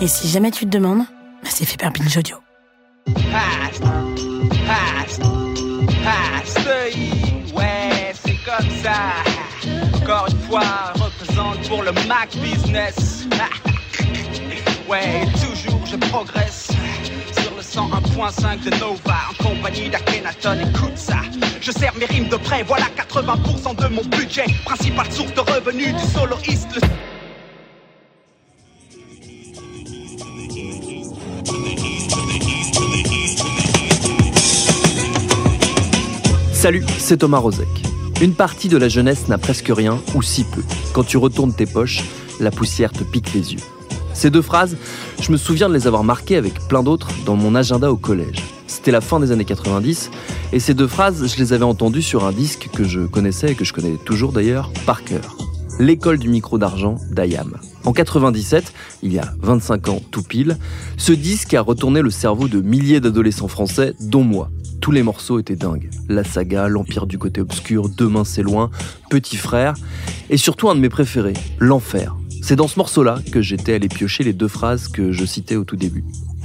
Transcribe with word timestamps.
Et 0.00 0.06
si 0.06 0.28
jamais 0.28 0.52
tu 0.52 0.64
te 0.64 0.70
demandes, 0.70 1.04
bah, 1.42 1.50
c'est 1.50 1.64
fait 1.64 1.76
par 1.76 1.90
Binge 1.90 2.16
Audio. 2.16 2.36
Past, 3.06 3.82
past, 4.66 5.22
past, 6.04 6.58
ouais, 7.52 8.12
c'est 8.14 8.36
comme 8.44 8.70
ça. 8.80 8.92
Encore 9.96 10.28
une 10.30 10.38
fois, 10.42 10.92
représente 10.94 11.68
pour 11.68 11.82
le 11.82 11.92
Mac 12.06 12.30
Business. 12.36 13.26
Ouais, 14.88 15.26
toujours 15.32 15.84
je 15.84 15.96
progresse 15.96 16.68
sur 17.38 17.54
le 17.54 17.60
101.5 17.60 18.64
de 18.64 18.70
Nova 18.78 19.18
en 19.28 19.44
compagnie 19.44 19.90
d'Akhenaton. 19.90 20.58
Écoute 20.66 20.96
ça, 20.96 21.18
je 21.60 21.70
sers 21.70 21.94
mes 21.98 22.06
rimes 22.06 22.30
de 22.30 22.36
près. 22.36 22.62
Voilà 22.62 22.86
80% 22.96 23.76
de 23.76 23.88
mon 23.88 24.02
budget. 24.04 24.46
Principale 24.64 25.12
source 25.12 25.34
de 25.34 25.40
revenus 25.40 25.94
du 25.94 26.04
soloiste. 26.10 26.80
Salut, 36.68 36.84
c'est 36.98 37.16
Thomas 37.16 37.38
Rozek. 37.38 37.66
Une 38.20 38.34
partie 38.34 38.68
de 38.68 38.76
la 38.76 38.90
jeunesse 38.90 39.26
n'a 39.28 39.38
presque 39.38 39.72
rien, 39.74 39.98
ou 40.14 40.20
si 40.20 40.44
peu. 40.44 40.60
Quand 40.92 41.02
tu 41.02 41.16
retournes 41.16 41.54
tes 41.54 41.64
poches, 41.64 42.04
la 42.40 42.50
poussière 42.50 42.92
te 42.92 43.04
pique 43.04 43.32
les 43.32 43.54
yeux. 43.54 43.60
Ces 44.12 44.28
deux 44.28 44.42
phrases, 44.42 44.76
je 45.18 45.32
me 45.32 45.38
souviens 45.38 45.70
de 45.70 45.72
les 45.72 45.86
avoir 45.86 46.04
marquées 46.04 46.36
avec 46.36 46.60
plein 46.68 46.82
d'autres 46.82 47.08
dans 47.24 47.36
mon 47.36 47.54
agenda 47.54 47.90
au 47.90 47.96
collège. 47.96 48.44
C'était 48.66 48.90
la 48.90 49.00
fin 49.00 49.18
des 49.18 49.32
années 49.32 49.46
90, 49.46 50.10
et 50.52 50.60
ces 50.60 50.74
deux 50.74 50.86
phrases, 50.86 51.26
je 51.26 51.38
les 51.38 51.54
avais 51.54 51.64
entendues 51.64 52.02
sur 52.02 52.26
un 52.26 52.32
disque 52.32 52.68
que 52.70 52.84
je 52.84 53.00
connaissais 53.00 53.52
et 53.52 53.54
que 53.54 53.64
je 53.64 53.72
connais 53.72 53.96
toujours 54.04 54.32
d'ailleurs 54.32 54.70
par 54.84 55.04
cœur. 55.04 55.38
L'école 55.78 56.18
du 56.18 56.28
micro 56.28 56.58
d'argent 56.58 56.96
d'Ayam. 57.10 57.56
En 57.86 57.94
97, 57.94 58.74
il 59.02 59.14
y 59.14 59.18
a 59.18 59.32
25 59.40 59.88
ans 59.88 60.02
tout 60.10 60.22
pile, 60.22 60.58
ce 60.98 61.14
disque 61.14 61.54
a 61.54 61.62
retourné 61.62 62.02
le 62.02 62.10
cerveau 62.10 62.46
de 62.46 62.60
milliers 62.60 63.00
d'adolescents 63.00 63.48
français, 63.48 63.94
dont 64.00 64.22
moi. 64.22 64.50
Tous 64.88 64.92
les 64.92 65.02
morceaux 65.02 65.38
étaient 65.38 65.54
dingues. 65.54 65.90
La 66.08 66.24
saga, 66.24 66.66
l'Empire 66.66 67.06
du 67.06 67.18
côté 67.18 67.42
obscur, 67.42 67.90
Demain 67.90 68.24
c'est 68.24 68.40
loin, 68.42 68.70
Petit 69.10 69.36
frère, 69.36 69.74
et 70.30 70.38
surtout 70.38 70.70
un 70.70 70.74
de 70.74 70.80
mes 70.80 70.88
préférés, 70.88 71.34
L'Enfer. 71.58 72.16
C'est 72.40 72.56
dans 72.56 72.68
ce 72.68 72.78
morceau-là 72.78 73.18
que 73.30 73.42
j'étais 73.42 73.74
allé 73.74 73.88
piocher 73.88 74.24
les 74.24 74.32
deux 74.32 74.48
phrases 74.48 74.88
que 74.88 75.12
je 75.12 75.26
citais 75.26 75.56
au 75.56 75.64
tout 75.64 75.76
début. 75.76 76.04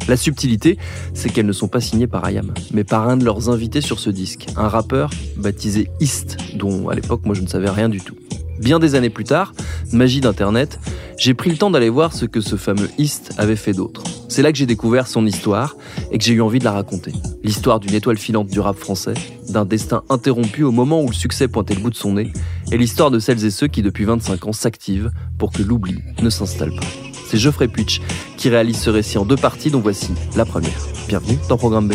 La 0.09 0.17
subtilité, 0.17 0.77
c'est 1.13 1.30
qu'elles 1.30 1.45
ne 1.45 1.53
sont 1.53 1.69
pas 1.69 1.80
signées 1.80 2.05
par 2.05 2.25
Ayam, 2.25 2.53
mais 2.73 2.83
par 2.83 3.08
un 3.08 3.16
de 3.16 3.23
leurs 3.23 3.50
invités 3.50 3.80
sur 3.80 3.97
ce 3.97 4.09
disque, 4.09 4.47
un 4.57 4.67
rappeur 4.67 5.11
baptisé 5.38 5.89
East, 6.02 6.35
dont 6.55 6.89
à 6.89 6.95
l'époque 6.95 7.22
moi 7.23 7.35
je 7.35 7.44
ne 7.44 7.47
savais 7.47 7.69
rien 7.69 7.88
du 7.88 8.02
tout. 8.02 8.17
Bien 8.59 8.79
des 8.79 8.95
années 8.95 9.09
plus 9.09 9.23
tard, 9.23 9.53
magie 9.91 10.21
d'Internet, 10.21 10.79
j'ai 11.17 11.33
pris 11.33 11.49
le 11.49 11.57
temps 11.57 11.71
d'aller 11.71 11.89
voir 11.89 12.13
ce 12.13 12.25
que 12.25 12.41
ce 12.41 12.55
fameux 12.55 12.89
East 12.97 13.33
avait 13.37 13.55
fait 13.55 13.73
d'autre. 13.73 14.03
C'est 14.29 14.41
là 14.41 14.51
que 14.51 14.57
j'ai 14.57 14.65
découvert 14.65 15.07
son 15.07 15.25
histoire 15.25 15.75
et 16.11 16.17
que 16.17 16.23
j'ai 16.23 16.33
eu 16.33 16.41
envie 16.41 16.59
de 16.59 16.63
la 16.63 16.72
raconter. 16.72 17.13
L'histoire 17.44 17.79
d'une 17.79 17.94
étoile 17.94 18.17
filante 18.17 18.47
du 18.47 18.59
rap 18.59 18.78
français, 18.78 19.13
d'un 19.50 19.66
destin 19.66 20.03
interrompu 20.09 20.63
au 20.63 20.72
moment 20.72 21.01
où 21.03 21.07
le 21.07 21.13
succès 21.13 21.47
pointait 21.47 21.75
le 21.75 21.81
bout 21.81 21.89
de 21.89 21.95
son 21.95 22.13
nez, 22.13 22.31
et 22.72 22.78
l'histoire 22.78 23.11
de 23.11 23.19
celles 23.19 23.45
et 23.45 23.51
ceux 23.51 23.67
qui 23.67 23.81
depuis 23.81 24.05
25 24.05 24.47
ans 24.47 24.53
s'activent 24.53 25.11
pour 25.38 25.51
que 25.51 25.61
l'oubli 25.61 25.99
ne 26.22 26.29
s'installe 26.29 26.72
pas. 26.72 26.88
C'est 27.28 27.38
Geoffrey 27.38 27.67
Puitch 27.67 28.01
qui 28.38 28.49
réalise 28.49 28.79
ce 28.79 28.89
récit 28.89 29.17
en 29.17 29.25
deux 29.25 29.38
parties 29.38 29.72
dont 29.72 29.81
voici 29.81 30.11
la 30.35 30.45
première. 30.45 30.88
Bienvenue 31.07 31.38
dans 31.49 31.57
Programme 31.57 31.88
B. 31.88 31.94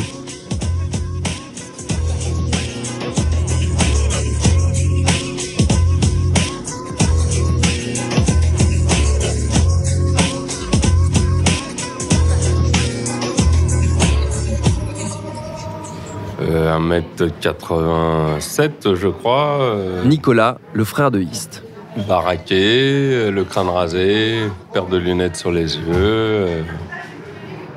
1m87, 16.88 18.94
je 18.94 19.09
crois. 19.09 19.60
euh, 19.62 20.04
Nicolas, 20.04 20.59
le 20.72 20.84
frère 20.84 21.10
de 21.10 21.21
East. 21.21 21.62
baraqué, 22.09 23.10
euh, 23.12 23.31
le 23.31 23.44
crâne 23.44 23.69
rasé, 23.69 24.38
paire 24.72 24.87
de 24.87 24.97
lunettes 24.97 25.37
sur 25.37 25.50
les 25.53 25.77
yeux. 25.77 25.82
euh, 25.94 26.62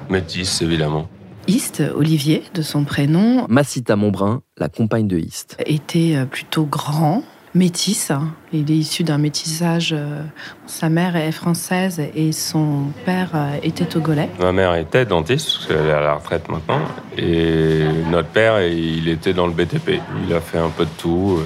métis, 0.09 0.61
évidemment. 0.61 1.07
East, 1.47 1.81
Olivier, 1.95 2.43
de 2.53 2.61
son 2.61 2.83
prénom, 2.83 3.45
Massita 3.49 3.95
Montbrun, 3.95 4.41
la 4.57 4.69
compagne 4.69 5.07
de 5.07 5.17
East. 5.17 5.57
était 5.65 6.15
plutôt 6.29 6.65
grand, 6.65 7.23
métis. 7.53 8.11
hein. 8.11 8.29
Il 8.53 8.71
est 8.71 8.75
issu 8.75 9.03
d'un 9.03 9.17
métissage. 9.17 9.93
euh, 9.93 10.21
Sa 10.67 10.89
mère 10.89 11.15
est 11.15 11.31
française 11.31 12.01
et 12.15 12.31
son 12.31 12.85
père 13.05 13.31
euh, 13.35 13.55
était 13.63 13.85
togolais. 13.85 14.29
Ma 14.39 14.51
mère 14.51 14.75
était 14.75 15.05
dentiste, 15.05 15.51
parce 15.53 15.65
qu'elle 15.67 15.87
est 15.87 15.91
à 15.91 16.01
la 16.01 16.13
retraite 16.15 16.47
maintenant. 16.49 16.81
Et 17.17 17.83
notre 18.09 18.29
père, 18.29 18.61
il 18.65 19.07
était 19.09 19.33
dans 19.33 19.47
le 19.47 19.53
BTP. 19.53 19.99
Il 20.27 20.33
a 20.33 20.39
fait 20.41 20.57
un 20.59 20.69
peu 20.69 20.85
de 20.85 20.89
tout. 20.97 21.39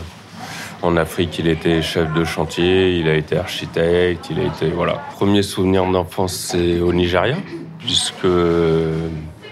En 0.81 0.97
Afrique, 0.97 1.39
il 1.39 1.47
était 1.47 1.81
chef 1.81 2.13
de 2.13 2.23
chantier, 2.23 2.99
il 2.99 3.07
a 3.07 3.15
été 3.15 3.37
architecte, 3.37 4.27
il 4.29 4.39
a 4.39 4.43
été. 4.43 4.69
Voilà. 4.69 5.01
Premier 5.15 5.41
souvenir 5.41 5.85
d'enfance, 5.89 6.33
c'est 6.33 6.79
au 6.79 6.93
Nigeria, 6.93 7.37
puisque 7.79 8.27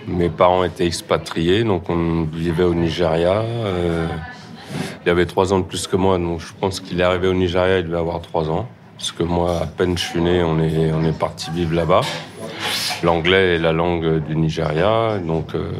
mes 0.07 0.29
parents 0.29 0.63
étaient 0.63 0.85
expatriés, 0.85 1.63
donc 1.63 1.89
on 1.89 2.27
vivait 2.31 2.65
au 2.65 2.75
Nigeria. 2.75 3.41
Euh, 3.41 4.05
il 5.05 5.09
avait 5.09 5.25
trois 5.25 5.53
ans 5.53 5.59
de 5.59 5.65
plus 5.65 5.87
que 5.87 5.95
moi, 5.95 6.17
donc 6.17 6.39
je 6.39 6.53
pense 6.59 6.79
qu'il 6.79 6.99
est 6.99 7.03
arrivé 7.03 7.27
au 7.27 7.33
Nigeria, 7.33 7.79
il 7.79 7.85
devait 7.85 7.97
avoir 7.97 8.21
trois 8.21 8.49
ans. 8.49 8.67
Parce 8.97 9.11
que 9.11 9.23
moi, 9.23 9.59
à 9.61 9.65
peine 9.65 9.97
je 9.97 10.03
suis 10.03 10.21
né, 10.21 10.43
on 10.43 10.59
est, 10.59 10.91
on 10.93 11.03
est 11.03 11.17
parti 11.17 11.51
vivre 11.51 11.73
là-bas. 11.75 12.01
L'anglais 13.03 13.55
est 13.55 13.59
la 13.59 13.73
langue 13.73 14.23
du 14.25 14.35
Nigeria, 14.35 15.17
donc 15.17 15.55
euh, 15.55 15.71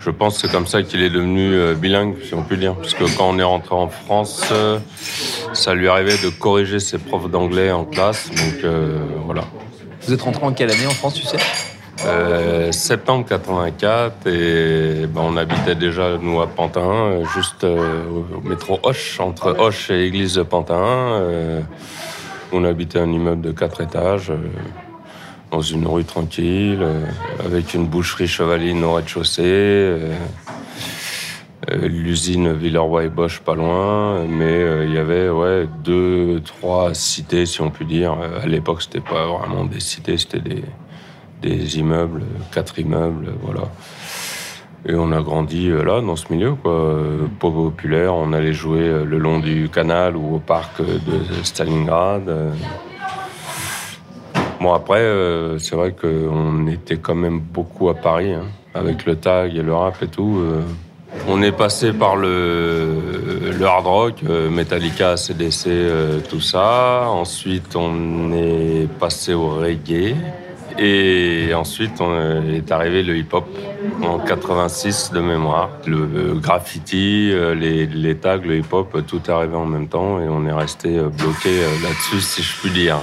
je 0.00 0.10
pense 0.10 0.34
que 0.34 0.46
c'est 0.46 0.52
comme 0.52 0.66
ça 0.66 0.82
qu'il 0.82 1.02
est 1.02 1.08
devenu 1.08 1.54
euh, 1.54 1.74
bilingue, 1.74 2.16
si 2.22 2.34
on 2.34 2.42
peut 2.42 2.56
dire. 2.56 2.74
Parce 2.74 2.92
que 2.92 3.04
quand 3.16 3.30
on 3.30 3.38
est 3.38 3.44
rentré 3.44 3.74
en 3.74 3.88
France, 3.88 4.44
euh, 4.52 4.78
ça 5.54 5.74
lui 5.74 5.88
arrivait 5.88 6.18
de 6.18 6.28
corriger 6.28 6.80
ses 6.80 6.98
profs 6.98 7.30
d'anglais 7.30 7.70
en 7.70 7.84
classe, 7.84 8.28
donc 8.30 8.70
voilà. 9.24 9.44
Vous 10.02 10.12
êtes 10.12 10.22
rentré 10.22 10.44
en 10.44 10.52
quelle 10.52 10.70
année 10.70 10.86
en 10.86 10.90
France, 10.90 11.14
tu 11.14 11.24
sais? 11.24 11.38
Euh, 12.06 12.70
septembre 12.70 13.26
84 13.26 14.26
et 14.28 15.06
ben, 15.06 15.20
on 15.24 15.36
habitait 15.36 15.74
déjà 15.74 16.16
nous 16.16 16.40
à 16.40 16.46
Pantin, 16.46 16.80
euh, 16.80 17.24
juste 17.34 17.64
euh, 17.64 18.04
au 18.08 18.46
métro 18.48 18.78
Hoche, 18.82 19.18
entre 19.18 19.56
Hoche 19.58 19.90
et 19.90 19.98
l'église 19.98 20.34
de 20.34 20.42
Pantin. 20.42 20.76
Euh, 20.76 21.60
on 22.52 22.64
habitait 22.64 23.00
un 23.00 23.10
immeuble 23.10 23.42
de 23.42 23.50
quatre 23.50 23.80
étages, 23.80 24.32
dans 25.50 25.60
une 25.60 25.86
rue 25.86 26.04
tranquille, 26.04 26.86
avec 27.44 27.74
une 27.74 27.86
boucherie 27.86 28.28
chevaline 28.28 28.82
au 28.84 28.94
rez-de-chaussée. 28.94 29.98
L'usine 31.70 32.54
Villeroy 32.54 33.04
et 33.04 33.08
Bosch 33.10 33.40
pas 33.40 33.54
loin, 33.54 34.24
mais 34.26 34.86
il 34.86 34.94
y 34.94 34.98
avait 34.98 35.28
ouais, 35.28 35.66
deux, 35.84 36.40
trois 36.40 36.94
cités, 36.94 37.44
si 37.44 37.60
on 37.60 37.68
peut 37.68 37.84
dire. 37.84 38.16
À 38.42 38.46
l'époque, 38.46 38.80
c'était 38.80 39.00
pas 39.00 39.26
vraiment 39.26 39.66
des 39.66 39.80
cités, 39.80 40.16
c'était 40.16 40.40
des, 40.40 40.64
des 41.42 41.78
immeubles, 41.78 42.22
quatre 42.52 42.78
immeubles, 42.78 43.32
voilà. 43.42 43.68
Et 44.86 44.94
on 44.94 45.10
a 45.12 45.20
grandi 45.20 45.68
euh, 45.68 45.82
là, 45.82 46.00
dans 46.00 46.16
ce 46.16 46.32
milieu, 46.32 46.54
quoi. 46.54 46.72
Euh, 46.72 47.26
populaire, 47.40 48.14
on 48.14 48.32
allait 48.32 48.52
jouer 48.52 48.82
euh, 48.82 49.04
le 49.04 49.18
long 49.18 49.40
du 49.40 49.68
canal 49.68 50.16
ou 50.16 50.36
au 50.36 50.38
parc 50.38 50.80
de 50.80 51.42
Stalingrad. 51.42 52.32
Bon, 54.60 54.72
après, 54.72 55.04
c'est 55.58 55.76
vrai 55.76 55.92
qu'on 55.92 56.66
était 56.66 56.96
quand 56.96 57.14
même 57.14 57.38
beaucoup 57.38 57.90
à 57.90 57.94
Paris, 57.94 58.32
hein, 58.32 58.42
avec 58.74 59.06
le 59.06 59.14
tag 59.14 59.54
et 59.54 59.62
le 59.62 59.72
rap 59.72 60.02
et 60.02 60.08
tout. 60.08 60.42
On 61.28 61.42
est 61.42 61.52
passé 61.52 61.92
par 61.92 62.16
le, 62.16 63.52
le 63.56 63.64
hard 63.64 63.86
rock, 63.86 64.22
Metallica, 64.50 65.16
CDC, 65.16 65.70
tout 66.28 66.40
ça. 66.40 67.04
Ensuite, 67.06 67.76
on 67.76 68.32
est 68.32 68.88
passé 68.98 69.32
au 69.32 69.50
reggae. 69.50 70.16
Et 70.78 71.52
ensuite, 71.54 72.00
on 72.00 72.42
est 72.48 72.70
arrivé 72.70 73.02
le 73.02 73.16
hip-hop 73.16 73.46
en 74.02 74.18
86 74.18 75.10
de 75.12 75.20
mémoire. 75.20 75.70
Le 75.86 76.34
graffiti, 76.34 77.32
les, 77.56 77.86
les 77.86 78.16
tags, 78.16 78.36
le 78.36 78.58
hip-hop, 78.58 79.04
tout 79.06 79.20
est 79.26 79.30
arrivé 79.30 79.56
en 79.56 79.66
même 79.66 79.88
temps 79.88 80.20
et 80.20 80.28
on 80.28 80.46
est 80.46 80.52
resté 80.52 80.88
bloqué 81.00 81.62
là-dessus, 81.82 82.20
si 82.20 82.42
je 82.42 82.60
puis 82.60 82.70
dire. 82.70 82.98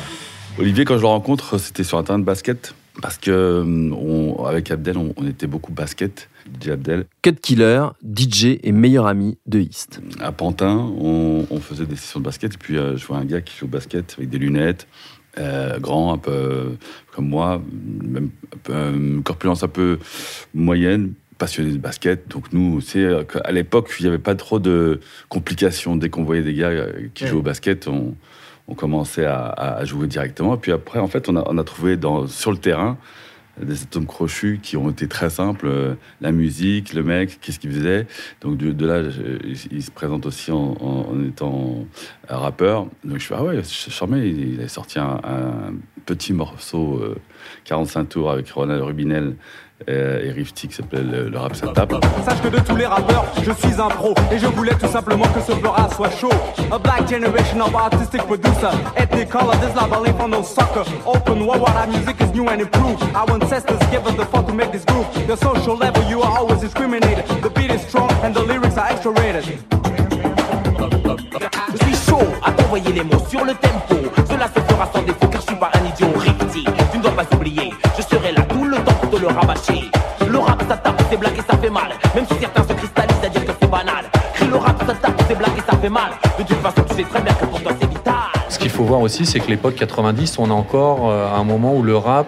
Olivier, 0.57 0.85
quand 0.85 0.95
je 0.95 1.01
le 1.01 1.07
rencontre, 1.07 1.57
c'était 1.57 1.83
sur 1.83 1.97
un 1.97 2.03
terrain 2.03 2.19
de 2.19 2.23
basket. 2.23 2.73
Parce 3.01 3.17
que 3.17 3.61
on, 3.93 4.45
avec 4.45 4.71
Abdel, 4.71 4.97
on, 4.97 5.27
était 5.27 5.47
beaucoup 5.47 5.73
basket. 5.73 6.29
DJ 6.61 6.69
Abdel. 6.69 7.05
Cut 7.21 7.35
Killer, 7.41 7.87
DJ 8.03 8.59
et 8.63 8.71
meilleur 8.71 9.07
ami 9.07 9.37
de 9.47 9.59
East. 9.59 9.99
À 10.21 10.31
Pantin, 10.31 10.77
on, 10.77 11.45
faisait 11.59 11.85
des 11.85 11.95
sessions 11.95 12.19
de 12.19 12.25
basket. 12.25 12.53
Et 12.53 12.57
puis, 12.57 12.75
je 12.75 13.05
vois 13.05 13.17
un 13.17 13.25
gars 13.25 13.41
qui 13.41 13.57
joue 13.57 13.65
au 13.65 13.69
basket 13.69 14.15
avec 14.17 14.29
des 14.29 14.37
lunettes, 14.37 14.87
euh, 15.37 15.79
grand, 15.79 16.13
un 16.13 16.17
peu 16.17 16.77
comme 17.13 17.27
moi, 17.27 17.61
même 18.03 18.29
une 18.69 19.23
corpulence 19.23 19.63
un 19.63 19.67
peu 19.67 19.99
moyenne, 20.53 21.13
passionné 21.37 21.71
de 21.71 21.77
basket. 21.77 22.27
Donc 22.29 22.53
nous, 22.53 22.81
c'est 22.81 23.05
à 23.43 23.51
l'époque, 23.51 23.93
il 23.99 24.03
n'y 24.03 24.09
avait 24.09 24.17
pas 24.17 24.35
trop 24.35 24.59
de 24.59 24.99
complications. 25.29 25.95
Dès 25.95 26.09
qu'on 26.09 26.23
voyait 26.23 26.43
des 26.43 26.53
gars 26.53 26.71
qui 27.13 27.27
jouaient 27.27 27.39
au 27.39 27.41
basket, 27.41 27.87
on, 27.87 28.15
on 28.67 28.73
commençait 28.73 29.25
à, 29.25 29.79
jouer 29.83 30.07
directement. 30.07 30.55
Et 30.55 30.57
puis 30.57 30.71
après, 30.71 30.99
en 30.99 31.07
fait, 31.07 31.29
on 31.29 31.35
a, 31.35 31.43
on 31.47 31.57
a 31.57 31.63
trouvé 31.63 31.97
dans, 31.97 32.27
sur 32.27 32.51
le 32.51 32.57
terrain 32.57 32.97
des 33.61 33.83
atomes 33.83 34.05
crochus 34.05 34.59
qui 34.61 34.77
ont 34.77 34.89
été 34.89 35.07
très 35.07 35.29
simples. 35.29 35.67
Euh, 35.67 35.95
la 36.21 36.31
musique, 36.31 36.93
le 36.93 37.03
mec, 37.03 37.39
qu'est-ce 37.41 37.59
qu'il 37.59 37.71
faisait. 37.71 38.07
Donc 38.41 38.57
de, 38.57 38.85
là, 38.85 39.01
il, 39.43 39.83
se 39.83 39.91
présente 39.91 40.25
aussi 40.25 40.51
en, 40.51 41.07
étant 41.27 41.85
rappeur. 42.27 42.87
Donc 43.03 43.19
je 43.19 43.25
fais, 43.25 43.35
ah 43.37 43.43
ouais, 43.43 43.61
charmé, 43.63 44.27
il, 44.27 44.53
il 44.55 44.61
a 44.61 44.67
sorti 44.67 44.99
un, 44.99 45.19
petit 46.05 46.33
morceau, 46.33 47.01
45 47.65 47.99
euh, 47.99 48.03
tours 48.05 48.31
avec 48.31 48.49
Ronald 48.51 48.81
Rubinel 48.81 49.35
euh, 49.89 50.23
et 50.23 50.31
Rifty 50.31 50.69
qui 50.69 50.75
s'appelle 50.75 51.29
le, 51.29 51.37
rap 51.37 51.55
ça 51.55 51.67
tape. 51.67 51.93
Sache 52.23 52.41
que 52.41 52.47
de 52.47 52.59
tous 52.59 52.75
les 52.75 52.85
rappeurs, 52.85 53.25
je 53.43 53.51
suis 53.51 53.81
un 53.81 53.89
pro 53.89 54.13
et 54.31 54.39
je 54.39 54.45
voulais 54.47 54.73
tout 54.75 54.87
simplement 54.87 55.25
que 55.27 55.41
ce 55.41 55.51
flora 55.51 55.89
soit 55.89 56.11
chaud. 56.11 56.29
A 56.71 56.79
black 56.79 57.09
generation 57.09 57.59
of 57.61 57.75
artistic 57.75 58.21
producer, 58.23 58.71
ethnic 58.95 59.29
color, 59.29 59.53
this 59.59 59.75
love 59.75 59.91
I 59.91 60.13
from 60.13 60.31
no 60.31 60.43
sucker. 60.43 60.85
Open 61.05 61.45
world, 61.45 61.61
what 61.61 61.75
our 61.75 61.87
music 61.87 62.15
is 62.21 62.31
new 62.33 62.47
and 62.47 62.61
improved. 62.61 63.03
Our 63.13 63.29
ancestors 63.33 63.79
give 63.91 64.07
us 64.07 64.15
the 64.15 64.25
fuck 64.25 64.47
to 64.47 64.53
make 64.53 64.71
this 64.71 64.85
group. 64.85 65.11
The 65.27 65.35
social 65.35 65.75
level, 65.75 66.03
you 66.09 66.21
are 66.21 66.39
always 66.39 66.61
discriminated. 66.61 67.25
The 67.41 67.49
beat 67.49 67.71
is 67.71 67.81
strong 67.81 68.11
and 68.23 68.33
the 68.33 68.43
lyrics 68.43 68.77
are 68.77 68.87
extra 68.87 69.11
rated. 69.11 69.43
Je 71.71 71.85
suis 71.85 72.09
chaud 72.09 72.23
à 72.43 72.51
t'envoyer 72.51 72.93
les 72.93 73.03
mots 73.03 73.25
sur 73.29 73.43
le 73.43 73.53
tempo. 73.53 73.95
Cela 74.29 74.47
se 74.47 74.59
fera 74.61 74.89
sans 74.93 75.01
défaut 75.01 75.27
car 75.27 75.41
je 75.41 75.47
suis 75.47 75.55
pas 75.55 75.71
un 75.73 75.84
pas 77.15 77.35
oublier. 77.35 77.71
Je 77.97 78.01
serai 78.03 78.31
là 78.33 78.41
tout 78.41 78.63
le 78.63 78.77
temps 78.77 78.93
pour 79.01 79.09
te 79.09 79.17
le 79.17 79.27
rabâcher. 79.27 79.89
Le 80.27 80.37
rap 80.37 80.61
ça 80.67 80.77
tape, 80.77 81.01
c'est 81.09 81.17
blague 81.17 81.37
et 81.37 81.51
ça 81.51 81.57
fait 81.57 81.69
mal. 81.69 81.91
Même 82.13 82.25
si 82.29 82.35
certains 82.39 82.63
se 82.63 82.73
cristallisent 82.73 83.23
à 83.23 83.29
dire 83.29 83.45
que 83.45 83.51
c'est 83.59 83.69
banal. 83.69 84.05
Crie 84.33 84.47
le 84.47 84.57
rap 84.57 84.83
ça 84.85 84.93
tape, 84.93 85.21
c'est 85.27 85.37
blague 85.37 85.57
et 85.57 85.71
ça 85.71 85.77
fait 85.77 85.89
mal. 85.89 86.11
De 86.37 86.43
toute 86.43 86.57
façon, 86.57 86.83
tu 86.89 86.95
sais 86.95 87.03
très 87.03 87.21
bien 87.21 87.33
que 87.33 87.45
pour 87.45 87.61
toi 87.61 87.71
c'est 87.79 87.89
vital. 87.89 88.13
Ce 88.49 88.59
qu'il 88.59 88.69
faut 88.69 88.83
voir 88.83 88.99
aussi, 88.99 89.25
c'est 89.25 89.39
que 89.39 89.47
l'époque 89.47 89.75
90, 89.75 90.39
on 90.39 90.49
a 90.49 90.53
encore 90.53 91.09
euh, 91.09 91.33
un 91.33 91.43
moment 91.43 91.75
où 91.75 91.83
le 91.83 91.95
rap 91.95 92.27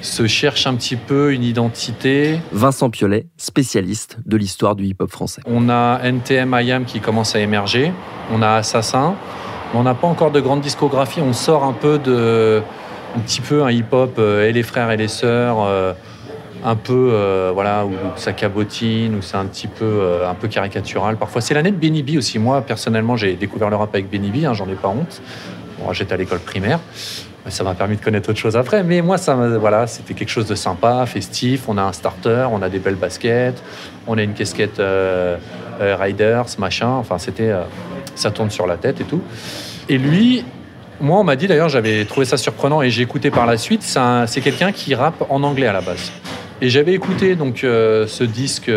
se 0.00 0.26
cherche 0.26 0.66
un 0.66 0.74
petit 0.74 0.96
peu 0.96 1.32
une 1.32 1.42
identité. 1.42 2.40
Vincent 2.52 2.90
Piolet, 2.90 3.26
spécialiste 3.36 4.18
de 4.26 4.36
l'histoire 4.36 4.74
du 4.74 4.84
hip-hop 4.84 5.10
français. 5.10 5.42
On 5.46 5.68
a 5.68 6.00
NTM 6.02 6.56
IAM 6.60 6.84
qui 6.84 7.00
commence 7.00 7.34
à 7.34 7.40
émerger, 7.40 7.92
on 8.32 8.42
a 8.42 8.50
Assassin, 8.50 9.14
mais 9.72 9.80
on 9.80 9.82
n'a 9.82 9.94
pas 9.94 10.06
encore 10.06 10.30
de 10.30 10.40
grande 10.40 10.60
discographie. 10.60 11.20
On 11.20 11.32
sort 11.32 11.64
un 11.64 11.72
peu 11.72 11.98
de, 11.98 12.62
un 13.14 13.20
petit 13.20 13.40
peu 13.40 13.62
un 13.62 13.70
hip-hop 13.70 14.16
euh, 14.18 14.48
et 14.48 14.52
les 14.52 14.62
frères 14.62 14.90
et 14.90 14.96
les 14.96 15.08
sœurs. 15.08 15.58
Euh, 15.60 15.92
un 16.64 16.74
peu 16.74 17.10
euh, 17.12 17.50
voilà 17.54 17.84
où 17.84 17.92
ça 18.16 18.32
cabotine 18.32 19.14
où 19.14 19.22
c'est 19.22 19.36
un 19.36 19.44
petit 19.44 19.68
peu 19.68 20.22
un 20.26 20.34
peu 20.34 20.48
caricatural 20.48 21.16
parfois 21.16 21.42
c'est 21.42 21.52
l'année 21.52 21.70
de 21.70 21.76
Benny 21.76 22.02
B 22.02 22.16
aussi 22.16 22.38
moi 22.38 22.62
personnellement 22.62 23.14
j'ai 23.14 23.34
découvert 23.34 23.68
le 23.68 23.76
rap 23.76 23.94
avec 23.94 24.10
Benny 24.10 24.30
B 24.30 24.46
hein, 24.46 24.54
j'en 24.54 24.66
ai 24.68 24.74
pas 24.74 24.88
honte 24.88 25.20
bon, 25.78 25.92
j'étais 25.92 26.14
à 26.14 26.16
l'école 26.16 26.40
primaire 26.40 26.80
ça 27.48 27.62
m'a 27.62 27.74
permis 27.74 27.96
de 27.96 28.02
connaître 28.02 28.28
autre 28.30 28.40
chose 28.40 28.56
après. 28.56 28.82
Mais 28.82 29.02
moi, 29.02 29.18
ça, 29.18 29.36
voilà, 29.36 29.86
c'était 29.86 30.14
quelque 30.14 30.30
chose 30.30 30.46
de 30.48 30.56
sympa, 30.56 31.06
festif. 31.06 31.68
On 31.68 31.78
a 31.78 31.82
un 31.82 31.92
starter, 31.92 32.48
on 32.50 32.60
a 32.60 32.68
des 32.68 32.80
belles 32.80 32.96
baskets, 32.96 33.62
on 34.08 34.18
a 34.18 34.22
une 34.24 34.34
casquette 34.34 34.82
Riders, 35.80 36.46
machin. 36.58 36.88
Enfin, 36.88 37.18
c'était, 37.18 37.52
ça 38.16 38.32
tourne 38.32 38.50
sur 38.50 38.66
la 38.66 38.76
tête 38.76 39.00
et 39.00 39.04
tout. 39.04 39.22
Et 39.88 39.96
lui, 39.96 40.44
moi, 41.00 41.18
on 41.18 41.24
m'a 41.24 41.36
dit 41.36 41.46
d'ailleurs, 41.46 41.68
j'avais 41.68 42.04
trouvé 42.04 42.26
ça 42.26 42.36
surprenant 42.36 42.82
et 42.82 42.90
j'ai 42.90 43.02
écouté 43.02 43.30
par 43.30 43.46
la 43.46 43.56
suite. 43.56 43.82
C'est 44.26 44.40
quelqu'un 44.40 44.72
qui 44.72 44.94
rappe 44.94 45.24
en 45.28 45.42
anglais 45.42 45.66
à 45.66 45.72
la 45.72 45.80
base. 45.80 46.12
Et 46.62 46.70
j'avais 46.70 46.94
écouté 46.94 47.34
donc 47.34 47.58
ce 47.60 48.24
disque. 48.24 48.68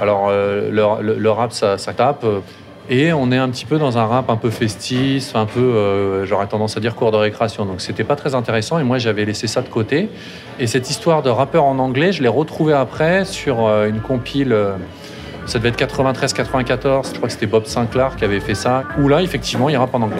alors, 0.00 0.30
le, 0.30 1.28
rap, 1.28 1.52
ça, 1.52 1.76
tape 1.76 2.24
et 2.88 3.12
on 3.12 3.32
est 3.32 3.36
un 3.36 3.48
petit 3.48 3.64
peu 3.64 3.78
dans 3.78 3.98
un 3.98 4.06
rap 4.06 4.30
un 4.30 4.36
peu 4.36 4.50
festif, 4.50 5.34
un 5.34 5.46
peu, 5.46 5.60
euh, 5.60 6.24
j'aurais 6.24 6.46
tendance 6.46 6.76
à 6.76 6.80
dire 6.80 6.94
cours 6.94 7.10
de 7.10 7.16
récréation. 7.16 7.64
Donc 7.64 7.80
c'était 7.80 8.04
pas 8.04 8.14
très 8.14 8.34
intéressant 8.36 8.78
et 8.78 8.84
moi 8.84 8.98
j'avais 8.98 9.24
laissé 9.24 9.48
ça 9.48 9.62
de 9.62 9.68
côté. 9.68 10.08
Et 10.60 10.68
cette 10.68 10.88
histoire 10.88 11.22
de 11.22 11.30
rappeur 11.30 11.64
en 11.64 11.80
anglais, 11.80 12.12
je 12.12 12.22
l'ai 12.22 12.28
retrouvée 12.28 12.74
après 12.74 13.24
sur 13.24 13.66
euh, 13.66 13.88
une 13.88 14.00
compile. 14.00 14.52
Euh, 14.52 14.76
ça 15.46 15.58
devait 15.58 15.68
être 15.68 15.78
93-94, 15.78 17.10
je 17.12 17.16
crois 17.16 17.28
que 17.28 17.32
c'était 17.32 17.46
Bob 17.46 17.66
Sinclair 17.66 18.16
qui 18.16 18.24
avait 18.24 18.40
fait 18.40 18.54
ça, 18.54 18.82
où 18.98 19.08
là, 19.08 19.22
effectivement, 19.22 19.68
il 19.68 19.76
rappe 19.76 19.94
en 19.94 20.02
anglais. 20.02 20.16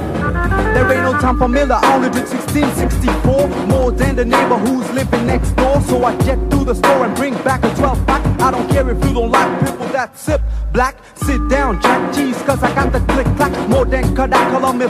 There 0.74 0.90
ain't 0.92 1.02
no 1.02 1.18
time 1.18 1.36
for 1.38 1.48
Miller, 1.48 1.78
only 1.94 2.10
drink 2.10 2.28
1664 2.28 3.66
More 3.68 3.90
than 3.90 4.14
the 4.14 4.24
neighbor 4.24 4.56
who's 4.56 4.88
living 4.92 5.26
next 5.26 5.56
door. 5.56 5.80
So 5.88 6.04
I 6.04 6.14
to 6.50 6.64
the 6.64 6.74
store 6.74 7.04
and 7.04 7.14
bring 7.16 7.34
back 7.42 7.64
a 7.64 7.74
12 7.74 8.06
pack. 8.06 8.22
I 8.40 8.50
don't 8.50 8.68
care 8.68 8.88
if 8.88 9.02
you 9.04 9.14
don't 9.14 9.30
like 9.30 9.48
people 9.60 9.86
that 9.88 10.16
sip 10.16 10.40
black. 10.72 10.96
Sit 11.14 11.40
down, 11.48 11.80
cause 11.80 12.62
I 12.62 12.72
got 12.74 12.92
the 12.92 13.00
click 13.12 13.26
clack. 13.36 13.52
More 13.68 13.84
than 13.84 14.14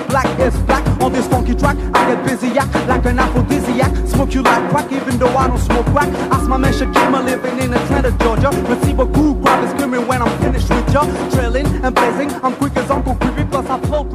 black 0.09 0.27
is 0.41 0.56
black. 0.67 0.85
On 1.00 1.12
this 1.12 1.29
track, 1.29 1.77
I 1.94 2.15
get 2.15 2.25
busy 2.25 2.49
Like 2.87 3.05
an 3.06 3.19
aphrodisiac, 3.19 3.94
smoke 4.06 4.35
you 4.35 4.43
like 4.43 4.71
crack 4.71 4.91
Even 4.93 5.19
though 5.19 5.37
I 5.37 5.49
don't 5.49 5.59
smoke 5.59 5.87
crack. 5.87 6.09
Ask 6.33 6.49
my 6.49 6.56
man 6.56 6.73
Shakima 6.73 7.25
living 7.25 7.59
in 7.59 7.73
Atlanta, 7.73 8.11
Georgia 8.19 8.50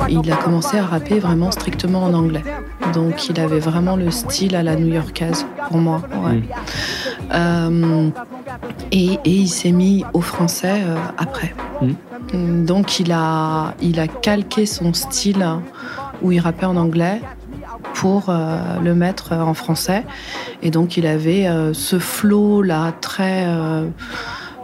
il 0.10 0.31
a 0.31 0.36
commencé 0.36 0.78
à 0.78 0.86
rapper 0.86 1.19
vraiment 1.19 1.51
strictement 1.51 2.04
en 2.04 2.13
anglais. 2.13 2.44
Donc 2.94 3.30
il 3.30 3.39
avait 3.39 3.60
vraiment 3.60 3.95
le 3.95 4.12
style 4.12 4.56
à 4.56 4.63
la 4.63 4.75
new-yorkaise 4.75 5.45
pour 5.68 5.78
moi. 5.78 6.01
Mm. 6.13 6.42
Euh, 7.33 8.10
et, 8.92 9.19
il 9.25 9.48
s'est 9.48 9.72
mis 9.72 10.04
au 10.13 10.22
français 10.22 10.81
euh, 10.83 10.95
après. 11.18 11.54
Mm. 12.33 12.66
Donc 12.66 13.00
il 13.00 13.12
a, 13.12 13.74
il 13.81 14.00
a 14.00 14.07
calqué 14.07 14.66
son 14.66 14.94
style 14.94 15.45
où 16.22 16.31
il 16.31 16.39
rappait 16.39 16.66
en 16.66 16.78
anglais 16.78 17.21
pour 17.94 18.26
euh, 18.30 18.80
le 18.83 18.95
mettre 18.95 19.33
en 19.33 19.54
français. 19.54 20.04
Et 20.61 20.71
donc 20.71 20.97
il 20.97 21.06
avait 21.07 21.47
ce 21.73 22.00
flow 22.00 22.61
là 22.61 22.92
très 23.02 23.45
euh, 23.47 23.88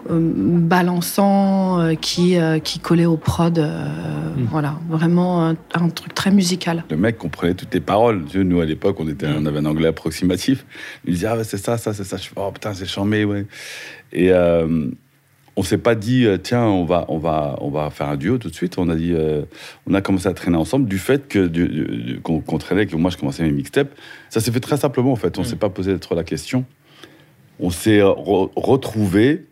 balançant 0.09 1.79
euh, 1.79 1.95
qui, 1.95 2.37
euh, 2.37 2.59
qui 2.59 2.79
collait 2.79 3.05
au 3.05 3.17
prod. 3.17 3.57
Hmm. 3.57 4.43
Voilà, 4.49 4.75
vraiment 4.89 5.47
un, 5.47 5.89
truc 5.89 6.13
très 6.13 6.31
musical. 6.31 6.83
Le 6.89 6.97
mec 6.97 7.17
comprenait 7.17 7.53
toutes 7.53 7.73
les 7.73 7.79
paroles. 7.79 8.23
Nous, 8.35 8.61
à 8.61 8.65
l'époque, 8.65 8.99
on, 8.99 9.07
était, 9.07 9.27
on 9.27 9.45
avait 9.45 9.59
un 9.59 9.65
anglais 9.65 9.87
approximatif. 9.87 10.65
Il 11.05 11.13
disait, 11.13 11.27
ah, 11.27 11.43
c'est 11.43 11.57
ça, 11.57 11.77
ça, 11.77 11.93
c'est 11.93 12.03
ça. 12.03 12.17
Je 12.17 12.29
oh 12.35 12.51
putain, 12.51 12.73
c'est 12.73 12.85
charmé, 12.85 13.25
ouais. 13.25 13.45
Et 14.13 14.31
on 15.59 15.63
s'est 15.63 15.79
pas 15.79 15.95
dit 15.95 16.27
tiens 16.43 16.63
on 16.63 16.85
va 16.85 17.05
on 17.09 17.17
va 17.17 17.57
on 17.61 17.69
va 17.69 17.89
faire 17.89 18.07
un 18.09 18.15
duo 18.15 18.37
tout 18.37 18.49
de 18.49 18.53
suite 18.53 18.77
on 18.77 18.89
a 18.89 18.95
dit 18.95 19.13
on 19.87 19.93
a 19.95 20.01
commencé 20.01 20.27
à 20.27 20.33
traîner 20.33 20.55
ensemble 20.55 20.87
du 20.87 20.99
fait 20.99 21.27
que 21.27 22.19
qu'on 22.19 22.57
traînait 22.59 22.85
que 22.85 22.95
moi 22.95 23.09
je 23.09 23.17
commençais 23.17 23.43
mes 23.43 23.51
mixtapes 23.51 23.89
ça 24.29 24.39
s'est 24.39 24.51
fait 24.51 24.59
très 24.59 24.77
simplement 24.77 25.11
en 25.11 25.15
fait 25.15 25.37
on 25.39 25.41
hmm. 25.41 25.45
s'est 25.45 25.55
pas 25.55 25.69
posé 25.69 25.97
trop 25.97 26.15
la 26.15 26.23
question 26.23 26.63
on 27.59 27.69
s'est 27.69 28.01
retrouvés 28.03 29.45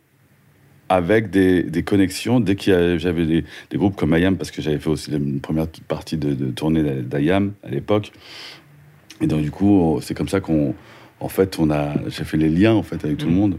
avec 0.90 1.30
des, 1.30 1.84
connexions. 1.84 2.40
Dès 2.40 2.56
qu'il 2.56 2.98
j'avais 3.00 3.26
des, 3.26 3.44
groupes 3.78 3.96
comme 3.96 4.16
IAM, 4.16 4.38
parce 4.38 4.52
que 4.52 4.62
j'avais 4.62 4.80
fait 4.80 4.90
aussi 4.90 5.12
une 5.12 5.40
première 5.40 5.68
partie 5.88 6.18
de, 6.18 6.52
tournée 6.52 6.84
d'IAM 6.84 7.54
à 7.64 7.70
l'époque. 7.70 8.12
Et 9.22 9.28
donc, 9.28 9.42
du 9.42 9.52
coup, 9.52 10.00
c'est 10.02 10.14
comme 10.14 10.30
ça 10.30 10.40
qu'on. 10.40 10.76
En 11.22 11.30
fait, 11.30 11.58
on 11.60 11.72
a, 11.72 11.94
j'ai 12.10 12.26
fait 12.26 12.38
les 12.38 12.50
liens 12.50 12.74
en 12.74 12.84
fait, 12.84 13.04
avec 13.06 13.18
tout 13.18 13.28
le 13.28 13.32
mm. 13.32 13.36
monde. 13.36 13.58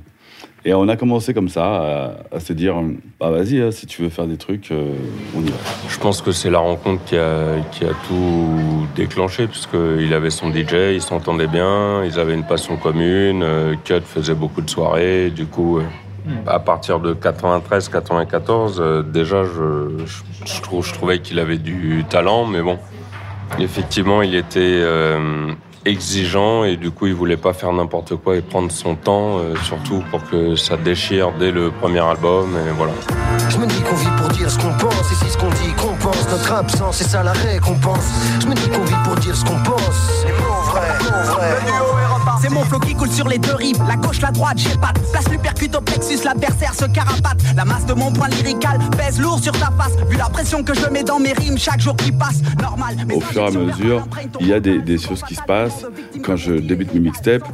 Et 0.66 0.75
on 0.75 0.88
a 0.88 0.97
commencé 0.97 1.33
comme 1.33 1.49
ça 1.49 2.18
à, 2.33 2.40
se 2.40 2.52
dire 2.52 2.75
bah 3.21 3.30
vas-y, 3.30 3.61
hein, 3.61 3.71
si 3.71 3.87
tu 3.87 4.02
veux 4.02 4.09
faire 4.09 4.26
des 4.26 4.37
trucs, 4.37 4.73
euh, 4.73 4.95
on 5.37 5.40
y 5.40 5.47
va. 5.49 5.56
Je 5.88 5.97
pense 5.99 6.21
que 6.21 6.33
c'est 6.33 6.50
la 6.50 6.59
rencontre 6.59 7.04
qui 7.04 7.16
a, 7.16 7.61
qui 7.71 7.85
a 7.85 7.92
tout 8.09 8.87
déclenché, 8.97 9.47
puisqu'il 9.47 10.12
avait 10.12 10.30
son 10.30 10.52
DJ, 10.52 10.95
ils 10.95 11.02
s'entendaient 11.02 11.47
bien, 11.47 12.04
ils 12.04 12.18
avaient 12.18 12.35
une 12.35 12.45
passion 12.45 12.76
commune, 12.76 13.45
euh, 13.45 13.75
Cut 13.85 14.00
faisait 14.04 14.35
beaucoup 14.35 14.61
de 14.61 14.68
soirées, 14.68 15.30
du 15.30 15.47
coup. 15.47 15.80
Euh, 16.28 16.33
à 16.47 16.59
partir 16.59 17.00
de 17.00 17.14
93-94, 17.14 18.76
euh, 18.78 19.02
déjà, 19.02 19.45
je, 19.45 20.92
trouvais 20.92 21.21
qu'il 21.21 21.38
avait 21.38 21.59
du 21.59 22.04
talent, 22.09 22.47
mais 22.47 22.62
bon, 22.62 22.78
effectivement, 23.59 24.23
il 24.23 24.35
était, 24.35 24.61
euh, 24.61 25.52
exigeant 25.87 26.64
et 26.64 26.76
du 26.76 26.90
coup 26.90 27.06
il 27.06 27.14
voulait 27.14 27.37
pas 27.37 27.52
faire 27.52 27.73
n'importe 27.73 28.16
quoi 28.16 28.37
et 28.37 28.42
prendre 28.42 28.71
son 28.71 28.97
temps, 28.97 29.38
euh, 29.38 29.54
surtout 29.62 30.02
pour 30.11 30.23
que 30.28 30.56
ça 30.56 30.76
déchire 30.76 31.33
dès 31.38 31.52
le 31.52 31.71
premier 31.71 32.00
album 32.00 32.56
et 32.56 32.73
voilà. 32.73 32.92
Je 33.49 33.56
me 33.59 33.66
dis 33.66 33.80
qu'on 33.83 33.95
vit 33.95 34.21
pour 34.21 34.28
dire 34.28 34.50
ce 34.50 34.59
qu'on 34.59 34.73
pense, 34.73 35.12
et 35.12 35.14
si 35.14 35.30
ce 35.30 35.38
qu'on 35.38 35.49
dit 35.50 35.73
qu'on 35.76 35.95
pense, 35.95 36.28
notre 36.28 36.52
absence, 36.52 36.97
c'est 36.97 37.09
ça 37.09 37.23
la 37.23 37.33
récompense. 37.33 38.11
Je 38.40 38.47
me 38.47 38.54
dis 38.54 38.68
qu'on 38.68 38.85
vit 38.85 39.02
pour 39.04 39.14
dire 39.16 39.37
ce 39.37 39.45
qu'on 39.45 39.62
pense, 39.62 40.25
les 40.26 40.33
mots 40.33 40.62
vrais, 40.64 40.99
mots 41.04 41.33
vrais. 41.33 41.96
C'est 42.40 42.50
mon 42.50 42.64
flow 42.64 42.78
qui 42.81 42.95
coule 42.95 43.11
sur 43.11 43.28
les 43.28 43.38
deux 43.38 43.55
rives, 43.55 43.83
la 43.87 43.97
gauche, 43.97 44.21
la 44.21 44.31
droite, 44.31 44.59
j'ai 44.59 44.76
pas 44.76 44.93
Place 45.12 45.28
lui 45.31 45.38
percute 45.38 45.75
au 45.75 45.81
plexus, 45.81 46.25
l'adversaire 46.25 46.75
se 46.75 46.85
carapate. 46.87 47.38
La 47.57 47.64
masse 47.64 47.87
de 47.87 47.95
mon 47.95 48.12
point 48.12 48.28
lyrical 48.28 48.78
pèse 48.97 49.21
lourd 49.21 49.38
sur 49.43 49.52
ta 49.52 49.71
face. 49.78 49.97
Vu 50.09 50.16
la 50.16 50.28
pression 50.28 50.62
que 50.62 50.75
je 50.75 50.87
mets 50.88 51.05
dans 51.05 51.19
mes 51.19 51.33
rimes 51.33 51.59
chaque 51.59 51.81
jour 51.81 51.97
qui 51.97 52.12
passe, 52.12 52.43
normal. 52.61 52.97
Au 53.14 53.21
fur 53.21 53.43
et 53.43 53.47
à 53.47 53.50
mesure, 53.50 54.07
il 54.40 54.49
y 54.49 54.52
a 54.52 54.61
des, 54.61 54.78
des 54.78 54.99
choses 54.99 55.23
qui 55.23 55.35
se 55.35 55.43
passent. 55.43 55.87
Quand 56.26 56.35
je 56.37 56.54
débute 56.54 56.92
mes 56.92 56.99
mixtapes, 56.99 57.45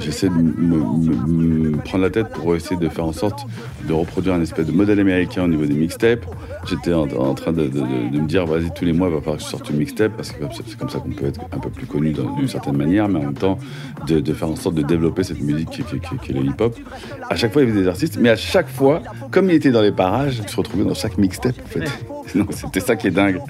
j'essaie 0.00 0.28
de 0.28 0.34
me, 0.34 0.42
me- 0.76 1.70
me 1.70 1.76
prendre 1.78 2.04
la 2.04 2.10
tête 2.10 2.28
pour 2.28 2.54
essayer 2.54 2.76
de 2.80 2.88
faire 2.88 3.04
en 3.04 3.12
sorte 3.12 3.44
de 3.88 3.92
reproduire 3.92 4.34
un 4.36 4.40
espèce 4.42 4.64
de 4.66 4.70
modèle 4.70 5.00
américain 5.00 5.42
au 5.42 5.48
niveau 5.48 5.66
des 5.66 5.74
mixtapes. 5.74 6.24
J'étais 6.68 6.92
en, 6.92 7.06
train 7.34 7.52
de, 7.52 7.62
me 7.64 8.26
dire, 8.26 8.46
vas-y, 8.46 8.70
tous 8.72 8.84
les 8.84 8.92
mois, 8.92 9.08
il 9.08 9.14
va 9.14 9.18
falloir 9.20 9.38
que 9.38 9.42
je 9.42 9.48
sorte 9.48 9.68
une 9.70 9.78
mixtape, 9.78 10.12
parce 10.16 10.30
que 10.30 10.44
c'est 10.54 10.76
comme 10.76 10.88
ça 10.88 11.00
qu'on 11.00 11.10
peut 11.10 11.26
être 11.26 11.40
un 11.50 11.58
peu 11.58 11.68
plus 11.70 11.86
connu 11.86 12.12
d'une 12.12 12.46
certaine 12.48 12.76
manière, 12.76 13.08
mais 13.08 13.18
en 13.18 13.22
même 13.24 13.34
temps, 13.34 13.58
de, 14.06 14.32
faire 14.32 14.48
en 14.50 14.56
sorte 14.56 14.76
de 14.76 14.82
développer 14.82 15.24
cette 15.24 15.40
musique 15.40 15.70
qui, 15.70 15.82
qui- 15.82 16.30
est 16.30 16.34
le 16.34 16.44
hip-hop. 16.44 16.76
À 17.28 17.34
chaque 17.34 17.52
fois, 17.52 17.62
il 17.62 17.68
y 17.68 17.72
avait 17.72 17.80
des 17.82 17.88
artistes, 17.88 18.18
mais 18.20 18.28
à 18.30 18.36
chaque 18.36 18.68
fois, 18.68 19.02
comme 19.32 19.50
il 19.50 19.54
était 19.56 19.72
dans 19.72 19.82
les 19.82 19.92
parages, 19.92 20.40
il 20.42 20.48
se 20.48 20.56
retrouvait 20.56 20.84
dans 20.84 20.94
chaque 20.94 21.18
mixtape, 21.18 21.56
en 21.64 21.68
fait. 21.68 21.84
C'était 22.50 22.80
ça 22.80 22.96
qui 22.96 23.08
est 23.08 23.10
dingue. 23.10 23.40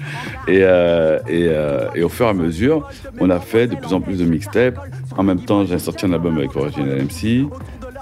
Et, 0.47 0.59
euh, 0.61 1.19
euh, 1.29 1.89
et 1.95 2.03
au 2.03 2.09
fur 2.09 2.25
et 2.25 2.29
à 2.29 2.33
mesure, 2.33 2.87
on 3.19 3.29
a 3.29 3.39
fait 3.39 3.67
de 3.67 3.75
plus 3.75 3.93
en 3.93 4.01
plus 4.01 4.19
de 4.19 4.25
mixtapes. 4.25 4.79
En 5.17 5.23
même 5.23 5.39
temps, 5.39 5.65
j'ai 5.65 5.79
sorti 5.79 6.05
un 6.05 6.13
album 6.13 6.37
avec 6.37 6.55
Original 6.55 7.03
MC. 7.03 7.47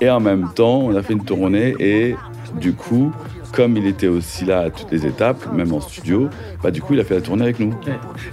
Et 0.02 0.10
en 0.10 0.20
même 0.20 0.50
temps, 0.54 0.80
on 0.80 0.96
a 0.96 1.02
fait 1.02 1.14
une 1.14 1.24
tournée. 1.24 1.76
Et 1.80 2.16
du 2.60 2.74
coup, 2.74 3.12
comme 3.54 3.78
il 3.78 3.88
était 3.88 4.08
aussi 4.08 4.46
là 4.46 4.60
à 4.60 4.70
toutes 4.70 4.92
les 4.92 5.06
étapes, 5.06 5.52
même 5.54 5.74
en 5.74 5.80
studio, 5.80 6.30
bah, 6.66 6.72
du 6.72 6.82
coup, 6.82 6.94
il 6.96 7.00
a 7.00 7.04
fait 7.04 7.14
la 7.14 7.22
tournée 7.22 7.44
avec 7.44 7.60
nous. 7.60 7.74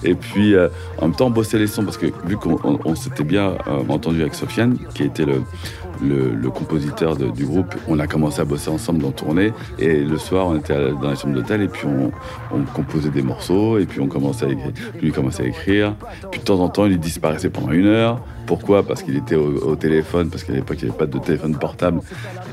Et 0.05 0.15
puis, 0.15 0.55
euh, 0.55 0.69
en 0.99 1.09
même 1.09 1.15
temps, 1.15 1.29
bosser 1.29 1.59
les 1.59 1.67
sons, 1.67 1.85
parce 1.85 1.99
que 1.99 2.07
vu 2.25 2.37
qu'on 2.39 2.59
on- 2.65 2.79
on 2.87 2.95
s'était 2.95 3.25
bien 3.25 3.57
euh, 3.69 3.83
entendu 3.91 4.23
avec 4.23 4.35
Sofiane, 4.35 4.79
qui 4.95 5.03
était 5.03 5.27
le, 5.27 5.43
le, 6.03 6.31
le 6.35 6.51
compositeur 6.51 7.15
de- 7.17 7.29
du 7.29 7.45
groupe, 7.45 7.75
on 7.89 7.99
a 7.99 8.07
commencé 8.07 8.41
à 8.41 8.47
bosser 8.47 8.71
ensemble 8.71 9.05
en 9.05 9.11
tournée. 9.11 9.53
Et 9.79 10.03
le 10.03 10.17
soir, 10.17 10.47
on 10.47 10.57
était 10.57 10.75
dans 11.03 11.11
la 11.11 11.15
chambre 11.15 11.35
d'hôtel 11.35 11.61
et 11.61 11.69
puis 11.69 11.87
on, 11.87 12.11
on 12.57 12.63
composait 12.73 13.11
des 13.11 13.23
morceaux. 13.23 13.79
Et 13.79 13.85
puis 13.85 14.01
on 14.01 14.07
commençait 14.07 14.47
à 14.47 14.49
écrire. 14.49 14.73
Lui 15.03 15.13
commençait 15.13 15.43
à 15.43 15.47
écrire. 15.47 15.95
Puis 16.31 16.41
de 16.41 16.45
temps 16.45 16.61
en 16.61 16.71
temps, 16.71 16.87
il 16.87 16.99
disparaissait 16.99 17.51
pendant 17.51 17.73
une 17.73 17.87
heure. 17.87 18.19
Pourquoi? 18.47 18.83
Parce 18.83 19.03
qu'il 19.05 19.17
était 19.17 19.37
au, 19.37 19.69
au 19.69 19.77
téléphone, 19.77 20.29
parce 20.29 20.43
qu'à 20.43 20.53
l'époque, 20.53 20.79
il 20.81 20.87
n'y 20.87 20.91
avait 20.91 20.99
pas 20.99 21.07
de 21.07 21.17
téléphone 21.19 21.57
portable. 21.57 22.01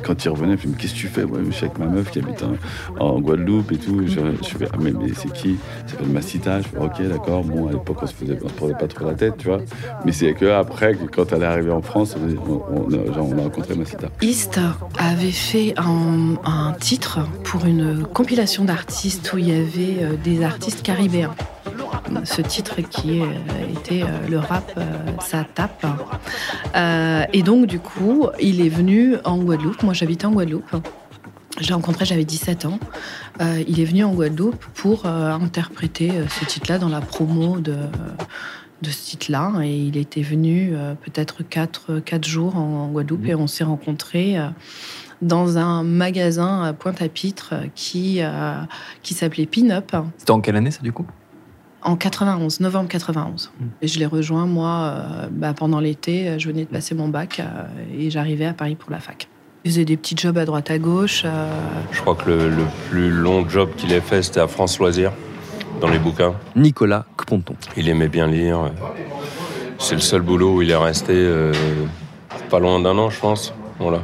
Quand 0.04 0.24
il 0.24 0.30
revenait, 0.30 0.56
il 0.64 0.70
me 0.70 0.76
dit, 0.76 0.82
qu'est-ce 0.82 0.94
que 0.94 1.00
tu 1.00 1.08
fais? 1.08 1.24
Ouais, 1.24 1.40
je 1.48 1.52
suis 1.52 1.66
avec 1.66 1.80
ma 1.80 1.88
meuf 1.88 2.12
qui 2.12 2.20
habite 2.20 2.44
en, 2.44 3.04
en 3.04 3.20
Guadeloupe 3.20 3.72
et 3.72 3.78
tout. 3.78 4.02
Je, 4.06 4.20
je 4.44 4.58
fais, 4.58 4.68
ah, 4.72 4.78
mais, 4.80 4.92
mais 4.92 5.10
c'est 5.16 5.34
qui? 5.34 5.58
Ça 5.86 5.94
s'appelle 5.94 6.08
fais, 6.10 6.62
ok, 6.80 7.02
d'accord. 7.08 7.44
Bon, 7.44 7.68
à 7.68 7.72
l'époque, 7.72 7.98
on 8.02 8.08
se 8.08 8.14
faisait, 8.14 8.38
on 8.44 8.48
se 8.50 8.54
prenait 8.54 8.74
pas 8.76 8.88
trop 8.88 9.06
la 9.06 9.14
tête, 9.14 9.38
tu 9.38 9.48
vois. 9.48 9.60
Mais 10.06 10.12
c'est 10.12 10.34
que 10.34 10.46
après, 10.46 10.96
quand 11.16 11.32
elle 11.34 11.42
est 11.44 11.46
arrivée 11.46 11.72
en 11.72 11.82
France, 11.82 12.16
on, 12.16 12.94
a- 12.94 13.42
rencontré 13.44 13.76
Massita. 13.76 14.08
East 14.22 14.60
avait 14.98 15.32
fait 15.32 15.74
un, 15.78 16.36
un 16.46 16.74
titre 16.80 17.20
pour 17.44 17.66
une 17.66 18.04
compilation 18.06 18.66
d'artistes 18.66 19.32
où 19.34 19.38
il 19.38 19.50
y 19.50 19.52
avait 19.54 20.04
euh, 20.04 20.16
des 20.24 20.44
artistes 20.44 20.82
caribéens. 20.84 21.34
Ce 22.24 22.42
titre 22.42 22.82
qui 22.82 23.22
euh, 23.22 23.26
était 23.80 24.02
euh, 24.04 24.28
le 24.30 24.40
rap, 24.40 24.72
ça 25.22 25.46
tape. 25.54 25.86
Et 27.34 27.44
donc, 27.44 27.66
du 27.68 27.80
coup, 27.80 28.28
il 28.40 28.66
est 28.66 28.70
venu 28.70 29.16
en 29.26 29.38
Guadeloupe. 29.38 29.84
Moi, 29.84 29.94
j'habitais 29.94 30.26
en 30.26 30.32
Guadeloupe. 30.32 30.76
Je 31.60 31.68
l'ai 31.68 31.74
rencontré, 31.74 32.06
j'avais 32.06 32.24
17 32.24 32.66
ans. 32.66 32.80
Euh, 33.42 33.64
il 33.68 33.80
est 33.82 33.86
venu 33.86 34.04
en 34.04 34.14
Guadeloupe 34.14 34.64
pour 34.76 35.06
euh, 35.06 35.32
interpréter 35.34 36.12
euh, 36.12 36.28
ce 36.30 36.46
titre-là 36.46 36.80
dans 36.80 36.88
la 36.88 37.02
promo 37.02 37.60
de, 37.60 37.76
de 38.82 38.90
ce 38.90 39.12
titre-là. 39.12 39.52
Et 39.64 39.78
il 39.78 39.98
était 39.98 40.22
venu 40.22 40.72
euh, 40.74 40.96
peut-être 40.96 41.44
4, 41.44 42.00
quatre 42.00 42.26
jours 42.26 42.56
en, 42.56 42.88
Guadeloupe 42.88 43.26
et 43.26 43.36
on 43.36 43.48
s'est 43.48 43.66
rencontrés 43.66 44.38
dans 45.22 45.58
un 45.58 45.84
magasin 45.84 46.64
à 46.64 46.72
Pointe-à-Pitre 46.72 47.56
qui, 47.76 48.22
qui 49.04 49.14
s'appelait 49.14 49.46
Pin-Up 49.46 49.96
C'était 50.18 50.32
en 50.32 50.40
quelle 50.40 50.56
année 50.56 50.72
ça 50.72 50.82
du 50.82 50.94
coup? 50.94 51.06
En 51.82 51.96
91, 51.96 52.62
novembre 52.62 52.90
91. 52.90 53.52
Et 53.82 53.88
je 53.88 54.00
l'ai 54.00 54.06
rejoint, 54.06 54.46
moi, 54.46 55.28
bah, 55.32 55.54
pendant 55.54 55.80
l'été. 55.80 56.40
Je 56.40 56.48
venais 56.48 56.64
de 56.64 56.70
passer 56.70 56.96
mon 56.96 57.10
bac 57.10 57.42
et 57.94 58.10
j'arrivais 58.10 58.46
à 58.46 58.54
Paris 58.54 58.76
pour 58.76 58.92
la 58.92 59.00
fac. 59.00 59.28
Je 59.66 59.72
faisais 59.72 59.86
des 59.86 59.98
petits 59.98 60.16
jobs 60.18 60.38
à 60.38 60.46
droite 60.46 60.72
à 60.72 60.78
gauche. 60.78 61.24
euh, 61.26 61.50
Je 61.92 62.00
crois 62.02 62.16
que 62.16 62.30
le, 62.30 62.50
le 62.50 62.64
plus 62.90 63.10
long 63.10 63.48
job 63.48 63.70
qu'il 63.76 63.92
ait 63.92 64.00
fait, 64.02 64.24
c'était 64.24 64.40
à 64.40 64.48
France 64.48 64.80
Loisirs, 64.80 65.12
dans 65.82 65.90
les 65.90 66.00
bouquins. 66.00 66.34
Nicolas 66.56 67.06
Kponton. 67.18 67.56
Il 67.76 67.90
aimait 67.90 68.08
bien 68.08 68.28
lire. 68.28 68.72
C'est 69.78 69.96
le 69.96 70.02
seul 70.02 70.22
boulot 70.22 70.56
où 70.56 70.62
il 70.62 70.72
est 70.72 70.76
resté 70.76 71.14
euh, 71.14 71.54
pas 72.50 72.60
loin 72.60 72.80
d'un 72.80 72.98
an, 72.98 73.10
je 73.10 73.20
pense. 73.20 73.54
Voilà. 73.80 74.00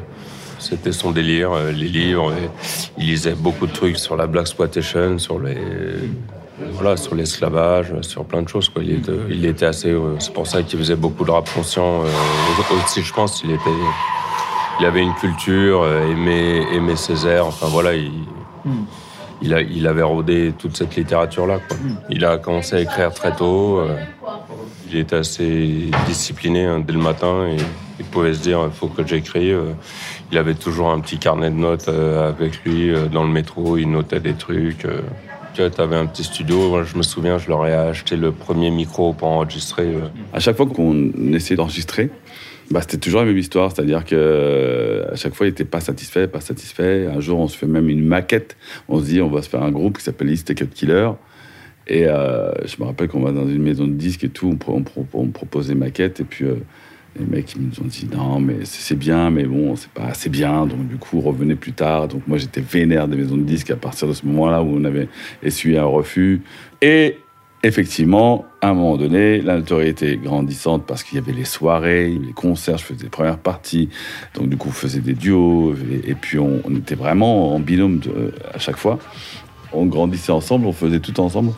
C'était 0.60 0.92
son 0.92 1.12
délire, 1.12 1.52
euh, 1.54 1.72
les 1.72 1.88
livres. 1.88 2.34
et 2.34 2.50
il 2.98 3.08
lisait 3.08 3.36
beaucoup 3.36 3.68
de 3.68 3.74
trucs 3.74 3.98
sur 3.98 4.16
la 4.18 4.28
black 4.28 4.44
exploitation, 4.44 5.18
sur 5.20 5.40
les 5.40 5.58
voilà, 6.72 6.96
sur 6.96 7.16
l'esclavage, 7.16 7.94
sur 8.02 8.24
plein 8.26 8.42
de 8.42 8.48
choses. 8.48 8.70
Quoi. 8.70 8.82
Il, 8.84 8.92
était, 8.94 9.12
il 9.30 9.46
était 9.46 9.66
assez. 9.66 9.90
euh, 9.92 10.16
c'est 10.20 10.34
pour 10.34 10.48
ça 10.48 10.64
qu'il 10.64 10.80
faisait 10.80 10.96
beaucoup 10.96 11.24
de 11.26 11.32
rap 11.32 11.50
conscient. 11.54 12.04
euh, 12.04 12.76
aussi, 12.84 13.04
je 13.04 13.14
pense, 13.14 13.42
il 13.44 13.52
était. 13.52 13.70
Il 14.80 14.86
avait 14.86 15.02
une 15.02 15.14
culture, 15.16 15.82
euh, 15.84 16.12
aimait, 16.12 16.64
aimait 16.76 16.96
Césaire. 16.96 17.46
Enfin 17.48 17.68
voilà, 17.70 17.94
il, 17.96 18.12
il, 19.42 19.88
avait 19.88 20.02
rodé 20.04 20.54
toute 20.58 20.76
cette 20.76 20.96
littérature-là. 20.96 21.60
Il 22.10 22.26
a 22.26 22.38
commencé 22.38 22.76
à 22.76 22.80
écrire 22.82 23.14
très 23.14 23.34
tôt. 23.34 23.80
euh, 23.80 23.98
il 24.92 24.98
était 25.00 25.16
assez 25.16 25.90
discipliné 26.08 26.66
hein, 26.66 26.80
dès 26.86 26.94
le 26.94 27.00
matin 27.00 27.48
et 27.48 27.58
il 28.00 28.06
pouvait 28.06 28.34
se 28.34 28.42
dire 28.42 28.62
il 28.66 28.72
faut 28.72 28.88
que 28.88 29.06
j'écrive. 29.06 29.60
Il 30.32 30.38
avait 30.38 30.54
toujours 30.56 30.92
un 30.92 31.00
petit 31.00 31.18
carnet 31.18 31.50
de 31.50 31.56
notes 31.56 31.88
euh, 31.88 32.30
avec 32.30 32.64
lui 32.66 32.90
euh, 32.92 33.08
dans 33.08 33.24
le 33.24 33.30
métro. 33.30 33.78
Il 33.78 33.90
notait 33.92 34.20
des 34.20 34.34
trucs. 34.34 34.86
euh. 34.86 35.02
Tu 35.54 35.62
avais 35.62 35.96
un 35.96 36.06
petit 36.06 36.24
studio. 36.26 36.84
Je 36.84 36.98
me 36.98 37.04
souviens, 37.04 37.38
je 37.38 37.48
leur 37.48 37.66
ai 37.66 37.74
acheté 37.74 38.18
le 38.18 38.32
premier 38.34 38.70
micro 38.72 39.14
pour 39.14 39.30
enregistrer. 39.30 39.86
euh. 39.86 40.08
À 40.34 40.40
chaque 40.40 40.58
fois 40.58 40.66
qu'on 40.66 41.12
essayait 41.34 41.56
d'enregistrer, 41.56 42.10
bah, 42.72 42.82
c'était 42.82 42.98
toujours 42.98 43.22
la 43.22 43.28
même 43.28 43.38
histoire, 43.38 43.72
c'est-à-dire 43.72 44.06
que 44.06 44.16
euh, 44.16 45.12
à 45.12 45.16
chaque 45.16 45.34
fois, 45.34 45.46
il 45.46 45.50
n'était 45.50 45.66
pas 45.66 45.80
satisfait, 45.80 46.28
pas 46.28 46.42
satisfait. 46.42 47.08
Un 47.08 47.20
jour, 47.20 47.40
on 47.40 47.48
se 47.48 47.58
fait 47.58 47.68
même 47.68 47.90
une 47.90 48.04
maquette. 48.04 48.58
On 48.90 49.00
se 49.00 49.06
dit, 49.06 49.22
on 49.22 49.30
va 49.30 49.42
se 49.42 49.50
faire 49.50 49.64
un 49.64 49.72
groupe 49.72 49.98
qui 49.98 50.04
s'appelle 50.04 50.30
East 50.30 50.54
Cut 50.56 50.68
Killer. 50.68 51.10
Et 51.88 52.08
euh, 52.08 52.52
je 52.66 52.78
me 52.80 52.88
rappelle 52.88 53.08
qu'on 53.08 53.22
va 53.22 53.32
dans 53.32 53.48
une 53.48 53.62
maison 53.62 53.86
de 53.86 53.94
disques 53.94 54.24
et 54.24 54.30
tout, 54.30 54.48
on, 54.48 54.74
on 54.74 54.82
pro- 54.82 55.06
on 55.14 55.28
propose 55.28 55.68
des 55.68 55.76
maquettes, 55.76 56.20
et 56.20 56.24
puis 56.24 56.46
euh, 56.46 56.56
les 57.20 57.26
mecs 57.28 57.54
ils 57.56 57.62
nous 57.62 57.80
ont 57.80 57.88
dit 57.88 58.10
non, 58.12 58.40
mais 58.40 58.56
c'est 58.64 58.98
bien, 58.98 59.30
mais 59.30 59.44
bon, 59.44 59.76
c'est 59.76 59.92
pas 59.92 60.06
assez 60.06 60.30
bien, 60.30 60.66
donc 60.66 60.88
du 60.88 60.98
coup, 60.98 61.22
revenez 61.22 61.54
plus 61.54 61.74
tard. 61.74 62.08
Donc 62.08 62.28
moi, 62.28 62.40
j'étais 62.40 62.62
vénère 62.62 63.08
des 63.08 63.18
maisons 63.18 63.38
de 63.38 63.44
disques 63.44 63.70
à 63.70 63.76
partir 63.76 64.08
de 64.08 64.14
ce 64.14 64.26
moment-là 64.26 64.64
où 64.64 64.76
on 64.76 64.84
avait 64.84 65.08
essuyé 65.44 65.78
un 65.78 65.86
refus. 65.86 66.42
Et 66.82 67.18
effectivement, 67.64 68.46
à 68.62 68.70
un 68.70 68.74
moment 68.74 68.98
donné, 68.98 69.42
la 69.42 69.58
notoriété 69.58 70.18
grandissante 70.18 70.86
parce 70.86 71.04
qu'il 71.04 71.18
y 71.18 71.22
avait 71.22 71.34
les 71.34 71.46
soirées, 71.46 72.10
les 72.10 72.34
concerts, 72.34 72.78
je 72.78 72.84
faisais 72.84 73.04
les 73.04 73.10
premières 73.10 73.40
parties, 73.40 73.90
donc 74.34 74.50
du 74.50 74.58
coup, 74.58 74.70
on 74.70 74.74
faisait 74.74 75.00
des 75.00 75.14
duos, 75.14 75.76
et, 76.06 76.16
puis 76.16 76.38
on, 76.40 76.62
était 76.78 76.96
vraiment 76.96 77.56
en 77.56 77.60
binôme 77.60 78.02
à 78.54 78.60
chaque 78.60 78.78
fois. 78.78 79.00
On 79.74 79.88
grandissait 79.88 80.32
ensemble, 80.32 80.68
on 80.68 80.72
faisait 80.72 81.00
tout 81.00 81.20
ensemble. 81.20 81.52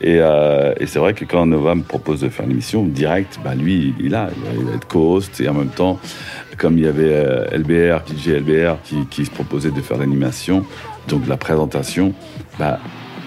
Et, 0.00 0.18
euh, 0.20 0.72
et 0.80 0.86
c'est 0.86 0.98
vrai 0.98 1.12
que 1.12 1.26
quand 1.26 1.44
Nova 1.44 1.74
me 1.74 1.82
propose 1.82 2.20
de 2.20 2.30
faire 2.30 2.46
l'émission 2.46 2.84
direct, 2.84 3.38
bah 3.44 3.54
lui, 3.54 3.94
il 4.00 4.10
là, 4.10 4.30
il 4.56 4.64
va 4.64 4.74
être 4.74 4.86
co-host 4.86 5.38
et 5.40 5.48
en 5.48 5.54
même 5.54 5.68
temps, 5.68 5.98
comme 6.56 6.78
il 6.78 6.84
y 6.84 6.88
avait 6.88 7.12
euh, 7.12 7.44
LBR, 7.56 8.04
DJ 8.06 8.28
LBR, 8.40 8.76
qui, 8.84 9.06
qui 9.10 9.26
se 9.26 9.30
proposait 9.30 9.70
de 9.70 9.80
faire 9.82 9.98
l'animation, 9.98 10.64
donc 11.08 11.26
la 11.26 11.36
présentation, 11.36 12.14
bah, 12.58 12.78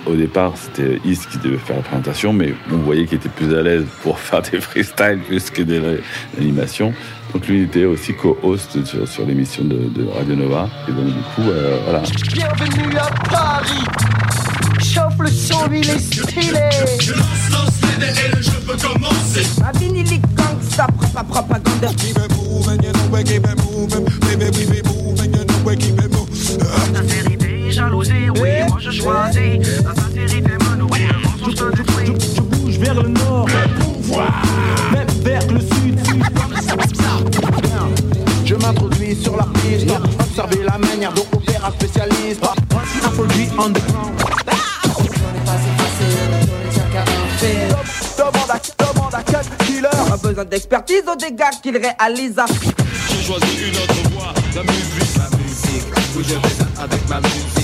au 0.05 0.15
départ, 0.15 0.53
c'était 0.55 0.99
Is 1.05 1.19
qui 1.29 1.37
devait 1.37 1.57
faire 1.57 1.77
la 1.77 1.81
présentation, 1.83 2.33
mais 2.33 2.53
on 2.71 2.77
voyait 2.77 3.05
qu'il 3.05 3.17
était 3.17 3.29
plus 3.29 3.53
à 3.55 3.61
l'aise 3.61 3.85
pour 4.03 4.19
faire 4.19 4.41
des 4.41 4.59
freestyles 4.59 5.19
plus 5.27 5.49
que 5.49 5.61
de 5.61 5.99
l'animation. 6.37 6.93
Donc 7.33 7.47
lui, 7.47 7.59
il 7.59 7.63
était 7.63 7.85
aussi 7.85 8.13
co-host 8.13 8.83
sur, 8.83 9.07
sur 9.07 9.25
l'émission 9.25 9.63
de, 9.63 9.89
de 9.89 10.07
Radio 10.07 10.35
Nova. 10.35 10.69
Et 10.87 10.91
donc, 10.91 11.05
du 11.05 11.21
coup, 11.35 11.49
euh, 11.49 11.79
voilà. 11.83 12.01
Bienvenue 12.33 12.97
à 12.97 13.09
Paris. 13.29 13.85
Chauffe 14.83 15.19
le 15.19 15.29
son, 15.29 15.71
il 15.71 15.89
est 15.89 15.99
stylé. 15.99 16.59
Je 16.99 17.13
lance, 17.13 17.49
lance 17.51 17.81
les 17.99 18.07
et 18.07 18.35
le 18.35 18.41
jeu 18.41 18.59
peut 18.67 18.75
commencer. 18.75 19.47
Ma 19.61 19.71
vinyle 19.71 20.19
gangsta, 20.35 20.87
propre 20.87 21.23
propagande. 21.23 21.95
Keep 21.95 22.17
it 22.17 22.35
moving, 22.35 22.83
you 22.83 22.91
know 22.91 23.07
we 23.13 23.23
keep 23.23 23.45
it 23.45 23.57
moving. 23.63 24.03
Baby, 24.21 24.45
we 24.57 24.65
be 24.65 24.87
moving, 24.89 25.33
you 25.33 25.45
know 25.45 25.65
we 25.65 25.77
keep 25.77 25.97
it 25.99 26.11
moving 26.11 27.40
jalousie. 27.71 28.29
Oui, 28.41 28.49
moi 28.67 28.77
je 28.79 28.91
choisis 28.91 29.59
la 29.83 29.95
sincérité 29.95 30.51
me 30.69 30.75
nourrit, 30.77 31.07
le 31.07 31.19
mensonge 31.19 31.55
te 31.55 31.75
détruit. 31.75 32.13
Je, 32.19 32.35
je, 32.35 32.41
bouge 32.41 32.77
vers 32.77 32.95
le 32.95 33.09
nord, 33.09 33.47
le 33.47 34.97
même 34.97 35.07
vers 35.23 35.47
le 35.51 35.59
sud. 35.59 35.99
Je 38.45 38.55
m'introduis 38.55 39.15
sur 39.15 39.37
la 39.37 39.45
piste, 39.61 39.89
observer 40.19 40.63
la 40.63 40.77
manière 40.77 41.13
dont 41.13 41.25
opère 41.33 41.65
un 41.65 41.71
spécialiste. 41.71 42.41
Ah, 42.43 42.53
Infologie 43.05 43.49
underground. 43.57 44.11
Demande 48.17 48.51
à, 48.51 48.59
demande 48.83 49.15
à 49.15 49.23
quel 49.23 49.65
killer 49.65 49.89
Pas 50.09 50.17
besoin 50.17 50.45
d'expertise 50.45 51.03
aux 51.11 51.15
dégâts 51.15 51.43
qu'il 51.63 51.77
réalise 51.77 52.35
J'ai 53.09 53.23
choisi 53.23 53.69
une 53.69 53.77
autre 53.77 54.09
voie, 54.11 54.33
la 54.55 54.63
musique 54.63 55.17
La 55.17 55.37
musique, 55.37 55.87
vous 56.13 56.83
avec 56.83 57.09
ma 57.09 57.19
musique 57.21 57.60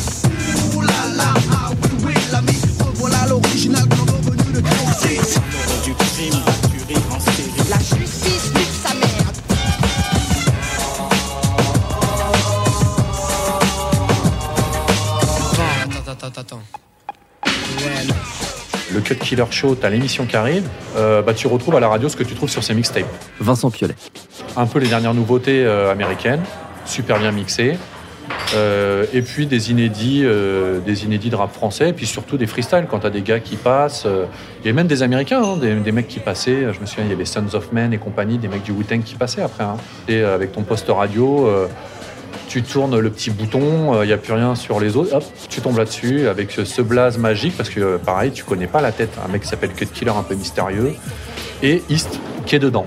Killer 19.27 19.43
Show, 19.51 19.75
t'as 19.75 19.89
l'émission 19.89 20.25
qui 20.25 20.37
arrive, 20.37 20.69
euh, 20.95 21.21
bah, 21.21 21.33
tu 21.33 21.47
retrouves 21.47 21.75
à 21.75 21.81
la 21.81 21.89
radio 21.89 22.07
ce 22.07 22.15
que 22.15 22.23
tu 22.23 22.33
trouves 22.33 22.49
sur 22.49 22.63
ces 22.63 22.73
mixtapes. 22.73 23.03
Vincent 23.41 23.69
Piolet. 23.69 23.95
Un 24.55 24.65
peu 24.67 24.79
les 24.79 24.87
dernières 24.87 25.13
nouveautés 25.13 25.65
euh, 25.65 25.91
américaines, 25.91 26.41
super 26.85 27.19
bien 27.19 27.33
mixées. 27.33 27.77
Euh, 28.55 29.05
et 29.13 29.21
puis 29.21 29.45
des 29.45 29.71
inédits, 29.71 30.25
des 30.85 31.03
inédits 31.03 31.29
de 31.29 31.35
rap 31.35 31.53
français, 31.53 31.89
et 31.89 31.93
puis 31.93 32.05
surtout 32.05 32.37
des 32.37 32.47
freestyles 32.47 32.85
quand 32.89 32.99
t'as 32.99 33.09
des 33.09 33.21
gars 33.21 33.41
qui 33.41 33.57
passent. 33.57 34.05
a 34.05 34.71
même 34.71 34.87
des 34.87 35.03
Américains, 35.03 35.43
hein, 35.43 35.57
des, 35.57 35.75
des 35.75 35.91
mecs 35.91 36.07
qui 36.07 36.19
passaient. 36.19 36.73
Je 36.73 36.79
me 36.79 36.85
souviens, 36.85 37.03
il 37.03 37.09
y 37.09 37.13
avait 37.13 37.25
Sons 37.25 37.53
of 37.53 37.73
Men 37.73 37.91
et 37.91 37.97
compagnie, 37.97 38.37
des 38.37 38.47
mecs 38.47 38.63
du 38.63 38.71
Wu-Tang 38.71 39.03
qui 39.03 39.15
passaient 39.15 39.41
après. 39.41 39.65
hein. 39.65 39.75
Et 40.07 40.21
avec 40.21 40.53
ton 40.53 40.63
poste 40.63 40.87
radio, 40.87 41.49
tu 42.47 42.63
tournes 42.63 42.99
le 42.99 43.09
petit 43.09 43.29
bouton, 43.29 44.01
il 44.01 44.07
n'y 44.07 44.13
a 44.13 44.17
plus 44.17 44.33
rien 44.33 44.55
sur 44.55 44.79
les 44.79 44.95
autres, 44.95 45.15
hop, 45.15 45.23
tu 45.49 45.61
tombes 45.61 45.77
là-dessus 45.77 46.27
avec 46.27 46.51
ce, 46.51 46.65
ce 46.65 46.81
blaze 46.81 47.17
magique, 47.17 47.55
parce 47.57 47.69
que 47.69 47.79
euh, 47.79 47.97
pareil, 47.97 48.31
tu 48.31 48.43
connais 48.43 48.67
pas 48.67 48.81
la 48.81 48.91
tête. 48.91 49.09
Un 49.23 49.31
mec 49.31 49.41
qui 49.41 49.47
s'appelle 49.47 49.71
Cut 49.73 49.87
Killer, 49.87 50.11
un 50.11 50.23
peu 50.23 50.35
mystérieux. 50.35 50.93
Et 51.61 51.83
East 51.89 52.19
qui 52.45 52.55
est 52.55 52.59
dedans. 52.59 52.85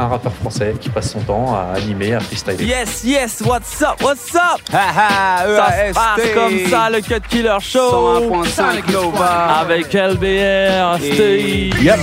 Un 0.00 0.08
rappeur 0.08 0.32
français 0.32 0.74
qui 0.80 0.88
passe 0.88 1.10
son 1.12 1.20
temps 1.20 1.54
à 1.54 1.76
animer, 1.76 2.14
à 2.14 2.20
freestyler. 2.20 2.64
Yes, 2.64 3.04
yes, 3.04 3.42
what's 3.44 3.82
up, 3.82 4.02
what's 4.02 4.34
up? 4.34 4.60
Ha 4.72 4.78
ha, 4.96 5.44
Ça 5.44 5.72
se 5.88 5.92
passe 5.92 6.34
comme 6.34 6.58
ça, 6.70 6.88
le 6.88 7.00
Cut 7.02 7.20
Killer 7.28 7.58
Show 7.60 8.30
101.5 8.30 8.90
Nova. 8.92 9.58
avec 9.60 9.92
LBR, 9.92 10.96
Steve. 10.96 11.82
Yep. 11.82 11.98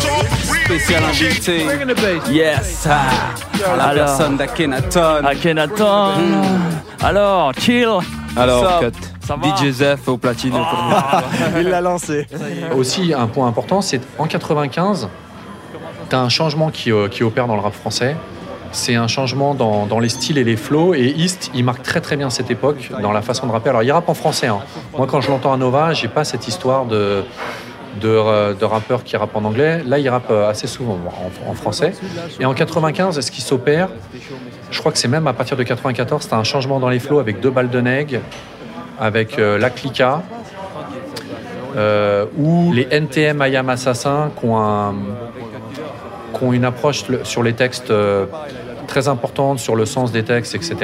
Spécial 0.66 1.04
invité. 1.06 1.66
Yes. 2.30 2.88
ah. 2.88 3.00
À 3.74 3.76
la 3.76 3.84
Alors. 3.86 4.06
personne 4.06 4.38
d'Akhenaton. 4.38 5.26
Akhenaton. 5.26 6.12
Alors, 7.02 7.52
Kill. 7.54 7.90
Alors, 8.36 8.80
Cut. 8.82 8.94
DJ 9.44 9.72
Zef 9.72 10.08
au 10.08 10.18
platine. 10.18 10.54
Il 11.58 11.70
l'a 11.70 11.82
lancé. 11.82 12.28
Aussi, 12.78 13.14
un 13.14 13.26
point 13.28 13.48
important, 13.48 13.82
c'est 13.82 14.02
en 14.20 14.28
95, 14.28 15.10
tu 16.10 16.16
as 16.16 16.20
un 16.20 16.30
changement 16.30 16.70
qui, 16.70 16.92
euh, 16.92 17.08
qui 17.08 17.24
opère 17.24 17.48
dans 17.48 17.56
le 17.56 17.62
rap 17.62 17.74
français. 17.74 18.16
C'est 18.72 18.96
un 18.96 19.08
changement 19.08 19.56
dans, 19.56 20.00
les 20.00 20.10
styles 20.10 20.38
et 20.38 20.44
les 20.44 20.58
flows. 20.58 20.94
Et 20.94 21.08
East, 21.18 21.52
il 21.56 21.64
marque 21.64 21.84
très 21.84 22.02
très 22.02 22.18
bien 22.18 22.30
cette 22.30 22.52
époque 22.52 22.90
dans 23.02 23.14
la 23.14 23.22
façon 23.22 23.48
de 23.48 23.52
rapper. 23.52 23.70
Alors, 23.70 23.82
il 23.84 23.92
rappe 23.92 24.10
en 24.10 24.14
français. 24.14 24.48
hein. 24.48 24.60
Moi, 24.98 25.08
quand 25.08 25.22
je 25.22 25.30
l'entends 25.32 25.54
à 25.54 25.58
Nova, 25.58 25.94
j'ai 25.94 26.10
pas 26.10 26.26
cette 26.26 26.48
histoire 26.50 26.86
de, 26.86 27.24
de, 28.02 28.10
euh, 28.10 28.54
de 28.54 28.66
rappeur 28.66 29.04
qui 29.06 29.16
rappe 29.16 29.36
en 29.36 29.46
anglais. 29.46 29.82
Là, 29.86 30.00
il 30.00 30.10
rappe 30.10 30.30
euh, 30.30 30.50
assez 30.50 30.68
souvent 30.68 31.00
en, 31.48 31.54
français. 31.54 31.94
Et 32.42 32.46
en 32.46 32.54
95, 32.54 33.20
ce 33.22 33.32
qui 33.32 33.42
s'opère, 33.42 33.88
je 34.70 34.80
crois 34.80 34.92
que 34.92 34.98
c'est 34.98 35.08
même 35.08 35.28
à 35.28 35.34
partir 35.34 35.56
de 35.56 35.64
94, 35.64 36.28
tu 36.28 36.34
as 36.34 36.38
un 36.38 36.44
changement 36.44 36.80
dans 36.80 36.90
les 36.90 37.00
flows 37.00 37.20
avec 37.20 37.40
deux 37.40 37.50
balles 37.52 37.70
de 37.70 37.80
nègre, 37.80 38.20
avec 39.00 39.38
la 39.38 39.70
clica, 39.70 40.22
ou 42.38 42.74
les 42.74 42.88
NTM 42.92 43.44
IAM 43.48 43.70
Assassin 43.70 44.30
qui 44.38 44.46
ont, 44.46 44.58
un- 44.60 44.94
qui 46.34 46.44
ont 46.44 46.54
une 46.54 46.66
approche 46.66 47.04
sur 47.24 47.44
les 47.44 47.54
textes 47.54 47.92
euh, 47.92 48.26
très 48.88 49.08
importante, 49.08 49.60
sur 49.60 49.76
le 49.76 49.86
sens 49.86 50.12
des 50.12 50.24
textes, 50.24 50.56
etc. 50.56 50.76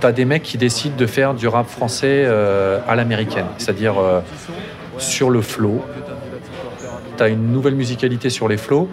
Tu 0.00 0.06
as 0.06 0.12
des 0.12 0.24
mecs 0.24 0.42
qui 0.42 0.58
décident 0.58 0.96
de 0.96 1.06
faire 1.06 1.34
du 1.34 1.48
rap 1.48 1.68
français 1.68 2.24
euh, 2.24 2.80
à 2.88 2.96
l'américaine, 2.96 3.46
c'est-à-dire 3.58 3.98
euh, 3.98 4.20
sur 4.98 5.30
le 5.30 5.42
flow. 5.42 5.82
Tu 7.18 7.28
une 7.28 7.52
nouvelle 7.52 7.74
musicalité 7.74 8.30
sur 8.30 8.48
les 8.48 8.56
flows. 8.56 8.88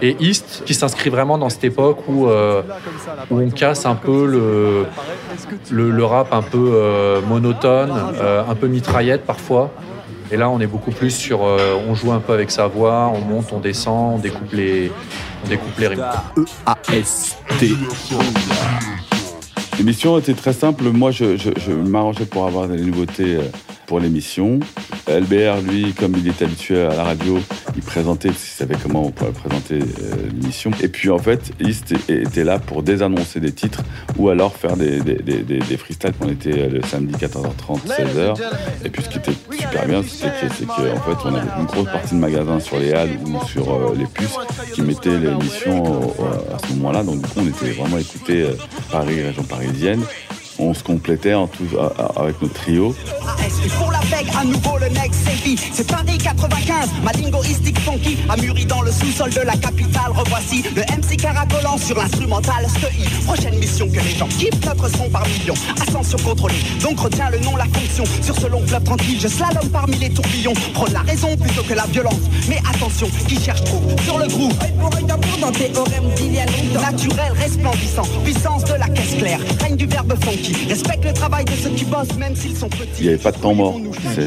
Et 0.00 0.16
East 0.20 0.62
qui 0.64 0.72
s'inscrit 0.72 1.10
vraiment 1.10 1.36
dans 1.36 1.48
cette 1.48 1.64
époque 1.64 2.08
où, 2.08 2.28
où 2.28 3.40
on 3.40 3.50
casse 3.50 3.86
un 3.86 3.96
peu 3.96 4.24
le, 4.24 4.86
le, 5.72 6.04
rap 6.04 6.32
un 6.32 6.42
peu 6.42 7.20
monotone, 7.26 7.90
un 8.20 8.54
peu 8.54 8.68
mitraillette 8.68 9.24
parfois. 9.24 9.72
Et 10.32 10.36
là, 10.38 10.48
on 10.48 10.58
est 10.60 10.66
beaucoup 10.66 10.90
plus 10.92 11.10
sur. 11.10 11.44
euh, 11.44 11.76
on 11.86 11.94
joue 11.94 12.10
un 12.10 12.18
peu 12.20 12.32
avec 12.32 12.50
sa 12.50 12.66
voix, 12.66 13.12
on 13.14 13.20
monte, 13.20 13.52
on 13.52 13.60
descend, 13.60 14.14
on 14.14 14.18
découpe 14.18 14.52
les, 14.54 14.90
on 15.44 15.48
découpe 15.48 15.78
les. 15.78 15.88
E-A-S-T. 15.88 17.70
L'émission 19.78 20.18
était 20.18 20.32
très 20.34 20.52
simple. 20.54 20.84
Moi, 20.84 21.10
je, 21.10 21.36
je- 21.36 21.72
m'arrangeais 21.72 22.24
pour 22.24 22.46
avoir 22.46 22.66
des 22.68 22.78
nouveautés 22.78 23.36
euh, 23.36 23.42
pour 23.86 24.00
l'émission. 24.00 24.58
LBR, 25.08 25.60
lui, 25.68 25.92
comme 25.92 26.14
il 26.16 26.26
était 26.28 26.44
habitué 26.46 26.80
à 26.82 26.94
la 26.94 27.04
radio, 27.04 27.38
il 27.76 27.82
présentait, 27.82 28.28
parce 28.28 28.40
qu'il 28.40 28.50
savait 28.52 28.76
comment 28.82 29.06
on 29.06 29.10
pourrait 29.10 29.32
présenter 29.32 29.78
euh, 29.80 30.14
l'émission. 30.34 30.70
Et 30.82 30.88
puis, 30.88 31.10
en 31.10 31.18
fait, 31.18 31.52
East 31.60 31.94
était 32.08 32.44
là 32.44 32.58
pour 32.58 32.82
désannoncer 32.82 33.40
des 33.40 33.52
titres 33.52 33.82
ou 34.18 34.28
alors 34.28 34.54
faire 34.56 34.76
des, 34.76 35.00
des, 35.00 35.14
des, 35.14 35.38
des- 35.42 35.58
des 35.58 35.76
freestyles. 35.76 36.12
On 36.20 36.28
était 36.28 36.52
euh, 36.52 36.68
le 36.68 36.82
samedi 36.82 37.14
14h30, 37.14 37.80
16h. 37.86 38.40
Et 38.84 38.88
puis, 38.90 39.02
ce 39.02 39.08
qui 39.08 39.18
était 39.18 39.32
super 39.58 39.86
bien, 39.86 40.02
c'était 40.02 40.30
que, 40.48 40.54
c'est 40.58 40.66
qu'en 40.66 40.74
fait, 40.74 41.28
on 41.28 41.34
avait 41.34 41.48
une 41.58 41.66
grosse 41.66 41.86
partie 41.86 42.14
de 42.14 42.20
magasins 42.20 42.60
sur 42.60 42.78
les 42.78 42.92
halles 42.92 43.18
ou 43.24 43.44
sur 43.46 43.72
euh, 43.72 43.94
les 43.96 44.06
puces 44.06 44.36
qui 44.74 44.82
mettaient 44.82 45.18
l'émission 45.18 45.84
euh, 46.20 46.54
à 46.56 46.66
ce 46.66 46.72
moment-là. 46.74 47.02
Donc, 47.04 47.20
du 47.22 47.28
coup, 47.28 47.40
on 47.40 47.46
était 47.48 47.72
vraiment 47.72 47.98
écoutés 47.98 48.42
euh, 48.42 48.52
Paris, 48.90 49.20
région 49.22 49.42
parisienne. 49.44 50.02
On 50.64 50.74
se 50.74 50.84
complétait 50.84 51.34
en 51.34 51.48
tout, 51.48 51.66
à- 51.76 51.92
à- 52.00 52.20
avec 52.22 52.40
notre 52.40 52.54
trio. 52.54 52.94
AS, 53.26 53.68
pour 53.78 53.90
la 53.90 53.98
peg, 53.98 54.28
à 54.38 54.44
nouveau 54.44 54.78
le 54.78 54.88
next 54.90 55.24
selfie. 55.24 55.58
C'est 55.72 55.86
Paris 55.88 56.16
95, 56.18 56.88
ma 57.02 57.10
lingoistique 57.12 57.78
funky 57.80 58.16
a 58.28 58.36
mûri 58.36 58.64
dans 58.64 58.80
le 58.82 58.92
sous-sol 58.92 59.30
de 59.30 59.40
la 59.40 59.56
capitale. 59.56 60.12
Revoici 60.14 60.62
le 60.76 60.82
MC 60.82 61.16
caracolant 61.16 61.76
sur 61.78 61.96
l'instrumental 61.98 62.64
STI. 62.68 63.08
Prochaine 63.26 63.58
mission 63.58 63.88
que 63.88 63.98
les 64.00 64.14
gens 64.16 64.28
kiffent 64.28 64.64
notre 64.64 64.88
son 64.88 65.08
par 65.10 65.26
millions. 65.26 65.54
Ascension 65.82 66.18
contrôlée, 66.18 66.62
donc 66.80 67.00
retiens 67.00 67.30
le 67.30 67.38
nom, 67.40 67.56
la 67.56 67.64
fonction. 67.64 68.04
Sur 68.22 68.36
ce 68.38 68.46
long 68.46 68.62
fleuve 68.64 68.84
tranquille, 68.84 69.18
je 69.20 69.26
slalom 69.28 69.68
parmi 69.72 69.96
les 69.96 70.10
tourbillons. 70.10 70.54
Prône 70.74 70.92
la 70.92 71.00
raison 71.00 71.36
plutôt 71.36 71.64
que 71.64 71.74
la 71.74 71.86
violence. 71.86 72.20
Mais 72.48 72.58
attention, 72.72 73.08
qui 73.26 73.40
cherche 73.42 73.64
trop 73.64 73.82
sur 74.04 74.18
le 74.18 74.28
groove. 74.28 74.54
Dans 75.40 75.50
théorème 75.50 76.08
d'il 76.14 76.34
y 76.34 76.38
a. 76.38 76.46
Naturel, 76.80 77.32
resplendissant, 77.40 78.02
puissance 78.22 78.64
de 78.64 78.74
la 78.74 78.86
caisse 78.88 79.16
claire. 79.18 79.40
Règne 79.60 79.76
du 79.76 79.86
verbe 79.86 80.14
funky. 80.24 80.51
Respecte 80.68 81.04
le 81.04 81.12
travail 81.12 81.44
de 81.44 81.52
ceux 81.52 81.70
qui 81.70 81.84
bossent, 81.84 82.16
même 82.18 82.34
s'ils 82.34 82.56
sont 82.56 82.68
petits. 82.68 82.88
Il 83.00 83.02
n'y 83.04 83.08
avait 83.10 83.22
pas 83.22 83.32
de 83.32 83.38
temps 83.38 83.54
mort, 83.54 83.78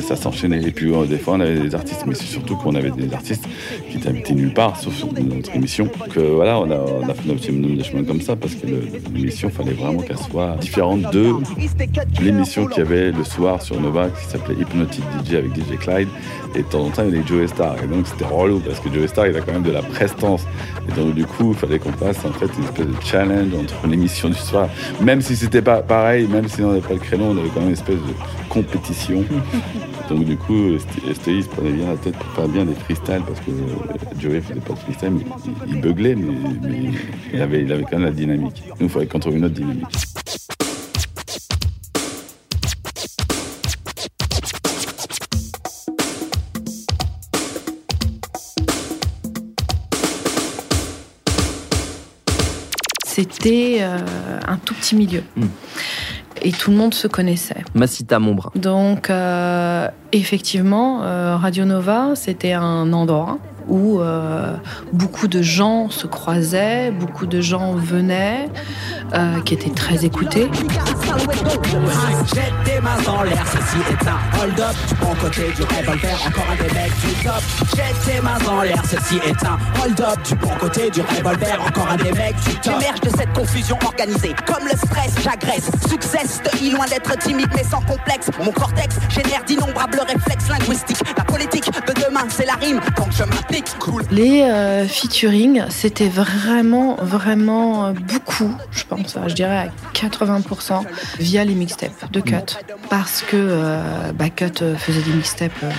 ça 0.07 0.15
s'enchaînait. 0.15 0.61
Et 0.61 0.71
puis 0.71 0.93
euh, 0.93 1.05
des 1.05 1.17
fois, 1.17 1.35
on 1.35 1.39
avait 1.39 1.59
des 1.59 1.75
artistes, 1.75 2.03
mais 2.05 2.15
c'est 2.15 2.25
surtout 2.25 2.55
qu'on 2.55 2.75
avait 2.75 2.91
des 2.91 3.13
artistes 3.13 3.45
qui 3.89 3.97
étaient 3.97 4.09
invités 4.09 4.33
nulle 4.33 4.53
part, 4.53 4.79
sauf 4.79 4.95
sur 4.95 5.13
notre 5.13 5.55
émission. 5.55 5.89
Que 6.13 6.19
voilà, 6.19 6.59
on 6.59 6.69
a, 6.71 6.77
on 6.77 7.09
a 7.09 7.13
fait 7.13 7.27
notre 7.27 7.45
de 7.51 7.83
chemin 7.83 8.03
comme 8.03 8.21
ça, 8.21 8.35
parce 8.35 8.55
que 8.55 8.67
l'émission, 9.13 9.49
fallait 9.49 9.73
vraiment 9.73 10.01
qu'elle 10.01 10.17
soit 10.17 10.55
différente 10.59 11.11
de 11.13 11.33
l'émission 12.21 12.65
qu'il 12.67 12.83
y 12.83 12.85
avait 12.85 13.11
le 13.11 13.23
soir 13.23 13.61
sur 13.61 13.79
Nova, 13.79 14.09
qui 14.09 14.25
s'appelait 14.25 14.55
Hypnotic 14.55 15.03
DJ 15.23 15.35
avec 15.35 15.55
DJ 15.55 15.77
Clyde. 15.79 16.09
Et 16.55 16.59
de 16.59 16.63
temps 16.63 16.85
en 16.85 16.89
temps, 16.89 17.03
il 17.05 17.13
y 17.13 17.17
avait 17.17 17.27
Joe 17.27 17.49
Star. 17.49 17.75
Et 17.83 17.87
donc, 17.87 18.07
c'était 18.07 18.25
relou, 18.25 18.59
parce 18.59 18.79
que 18.79 18.93
Joe 18.93 19.07
Star, 19.07 19.27
il 19.27 19.35
a 19.35 19.41
quand 19.41 19.51
même 19.51 19.63
de 19.63 19.71
la 19.71 19.81
prestance. 19.81 20.45
Et 20.89 20.93
donc, 20.93 21.13
du 21.13 21.25
coup, 21.25 21.51
il 21.51 21.57
fallait 21.57 21.79
qu'on 21.79 21.91
fasse 21.91 22.23
en 22.25 22.31
fait 22.31 22.49
une 22.57 22.63
espèce 22.63 22.85
de 22.85 22.95
challenge 23.03 23.53
entre 23.53 23.87
l'émission 23.87 24.29
du 24.29 24.35
soir. 24.35 24.69
Même 25.01 25.21
si 25.21 25.35
c'était 25.35 25.61
pas 25.61 25.81
pareil, 26.05 26.27
même 26.27 26.47
si 26.47 26.61
on 26.61 26.67
n'avait 26.67 26.87
pas 26.87 26.93
le 26.93 26.99
créneau, 26.99 27.25
on 27.25 27.37
avait 27.37 27.49
quand 27.49 27.61
même 27.61 27.69
une 27.69 27.73
espèce 27.73 27.95
de 27.95 28.13
compétition. 28.47 29.25
Donc 30.09 30.23
du 30.23 30.37
coup, 30.37 30.77
STI 30.77 31.41
se 31.41 31.49
prenait 31.49 31.71
bien 31.71 31.87
la 31.87 31.97
tête 31.97 32.15
pour 32.15 32.31
faire 32.33 32.47
bien 32.47 32.63
des 32.63 32.75
freestyles 32.75 33.23
parce 33.25 33.39
que 33.39 33.49
euh, 33.49 34.19
Joey 34.19 34.39
faisait 34.39 34.59
pas 34.59 34.73
de 34.73 34.79
freestyle, 34.79 35.13
mais 35.13 35.25
il, 35.67 35.73
il 35.73 35.81
beuglait, 35.81 36.13
mais, 36.13 36.31
mais 36.61 36.91
il, 37.33 37.41
avait, 37.41 37.63
il 37.63 37.73
avait 37.73 37.81
quand 37.81 37.97
même 37.97 38.03
la 38.03 38.11
dynamique. 38.11 38.61
Nous, 38.79 38.85
il 38.85 38.89
fallait 38.89 39.07
qu'on 39.07 39.19
trouve 39.19 39.35
une 39.35 39.45
autre 39.45 39.55
dynamique. 39.55 39.87
C'était 53.07 53.77
euh, 53.79 53.97
un 54.45 54.57
tout 54.57 54.73
petit 54.75 54.95
milieu. 54.95 55.23
Et 56.45 56.51
tout 56.51 56.69
le 56.69 56.77
monde 56.77 56.93
se 56.93 57.07
connaissait. 57.07 57.63
Massita 57.73 58.19
Montbrun. 58.19 58.51
Donc, 58.55 59.09
euh, 59.09 59.87
effectivement, 60.11 61.01
euh, 61.01 61.35
Radio 61.37 61.65
Nova, 61.65 62.11
c'était 62.13 62.53
un 62.53 62.93
endroit 62.93 63.39
où 63.67 63.99
euh, 63.99 64.55
beaucoup 64.93 65.27
de 65.27 65.41
gens 65.41 65.89
se 65.89 66.07
croisaient, 66.07 66.91
beaucoup 66.91 67.25
de 67.25 67.41
gens 67.41 67.73
venaient, 67.73 68.49
euh, 69.13 69.41
qui 69.41 69.53
étaient 69.53 69.69
très 69.69 70.05
écoutés. 70.05 70.49
Jette 72.33 72.53
tes 72.63 72.79
mains 72.81 72.97
en 73.07 73.23
l'air, 73.23 73.45
ceci 73.47 73.77
est 73.91 74.07
un 74.07 74.41
hold-up. 74.41 74.75
Du 74.87 74.95
bon 74.95 75.15
côté 75.21 75.51
du 75.55 75.63
revolver, 75.63 76.17
encore 76.27 76.45
un 76.51 76.55
des 76.55 76.73
mecs 76.73 76.99
du 77.01 77.23
top. 77.23 77.41
Jette 77.75 78.05
tes 78.05 78.21
mains 78.21 78.37
en 78.49 78.61
l'air, 78.61 78.81
ceci 78.85 79.15
est 79.17 79.45
un 79.45 79.57
hold-up. 79.81 80.19
Du 80.27 80.35
bon 80.35 80.55
côté 80.59 80.89
du 80.89 81.01
revolver, 81.01 81.61
encore 81.61 81.89
un 81.89 81.97
des 81.97 82.11
mecs 82.11 82.35
du 82.47 82.55
top. 82.55 82.73
J'émerge 82.79 83.01
de 83.01 83.09
cette 83.09 83.33
confusion 83.33 83.77
organisée. 83.83 84.35
Comme 84.45 84.65
le 84.65 84.77
stress, 84.77 85.13
j'agresse. 85.23 85.69
Succès, 85.89 86.15
de 86.43 86.75
loin 86.75 86.85
d'être 86.85 87.17
timide 87.19 87.49
mais 87.55 87.63
sans 87.63 87.81
complexe. 87.81 88.29
Mon 88.43 88.51
cortex 88.51 88.95
génère 89.09 89.43
d'innombrables 89.45 89.99
réflexes 90.07 90.49
linguistiques. 90.49 91.01
La 91.17 91.23
politique 91.23 91.65
de 91.65 91.93
demain, 91.93 92.25
c'est 92.29 92.45
la 92.45 92.55
rime. 92.55 92.79
Donc 92.97 93.07
je 93.11 93.23
Les 94.11 94.41
euh, 94.41 94.85
featuring, 94.87 95.63
c'était 95.69 96.09
vraiment, 96.09 96.95
vraiment 96.95 97.85
euh, 97.85 97.93
beaucoup, 97.93 98.51
je 98.71 98.83
pense, 98.83 99.17
je 99.27 99.33
dirais 99.33 99.69
à 99.69 99.97
80% 99.97 100.83
via 101.19 101.45
les 101.45 101.53
mixtapes 101.53 102.11
de 102.11 102.19
Cut. 102.19 102.57
Parce 102.89 103.21
que 103.21 103.35
euh, 103.35 104.11
bah, 104.13 104.29
Cut 104.29 104.61
euh, 104.61 104.75
faisait 104.75 105.01
des 105.01 105.13
mixtapes 105.13 105.51
euh, 105.63 105.71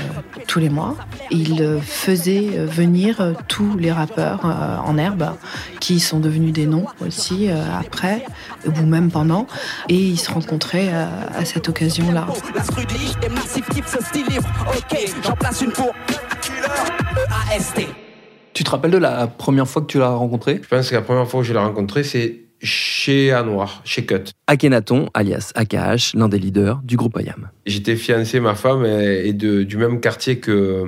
tous 0.46 0.58
les 0.58 0.70
mois. 0.70 0.96
Il 1.30 1.60
euh, 1.60 1.80
faisait 1.80 2.50
euh, 2.54 2.66
venir 2.66 3.20
euh, 3.20 3.32
tous 3.48 3.76
les 3.76 3.92
rappeurs 3.92 4.46
euh, 4.46 4.76
en 4.78 4.96
herbe 4.96 5.34
qui 5.80 6.00
sont 6.00 6.18
devenus 6.18 6.52
des 6.52 6.66
noms 6.66 6.86
aussi 7.04 7.48
euh, 7.50 7.62
après, 7.78 8.24
ou 8.66 8.86
même 8.86 9.10
pendant. 9.10 9.46
Et 9.88 9.96
ils 9.96 10.18
se 10.18 10.30
rencontraient 10.30 10.90
euh, 10.92 11.06
à 11.36 11.44
cette 11.44 11.68
occasion-là. 11.68 12.26
Et. 16.66 17.54
E-A-S-T. 17.54 17.86
Tu 18.52 18.64
te 18.64 18.70
rappelles 18.70 18.90
de 18.90 18.98
la 18.98 19.26
première 19.26 19.68
fois 19.68 19.82
que 19.82 19.86
tu 19.86 19.98
l'as 19.98 20.08
rencontré? 20.08 20.60
Je 20.62 20.68
pense 20.68 20.88
que 20.88 20.94
la 20.94 21.02
première 21.02 21.28
fois 21.28 21.40
que 21.40 21.46
je 21.46 21.52
l'ai 21.52 21.58
rencontré, 21.58 22.04
c'est 22.04 22.46
chez 22.62 23.32
Anoir, 23.32 23.82
chez 23.84 24.06
Cut. 24.06 24.30
Akhenaton, 24.46 25.08
alias 25.14 25.52
AKH, 25.54 26.14
l'un 26.14 26.28
des 26.28 26.38
leaders 26.38 26.80
du 26.82 26.96
groupe 26.96 27.18
IAM. 27.20 27.50
J'étais 27.66 27.96
fiancé, 27.96 28.40
ma 28.40 28.54
femme 28.54 28.82
de, 28.84 29.62
du 29.62 29.76
même 29.76 30.00
quartier 30.00 30.38
que, 30.38 30.84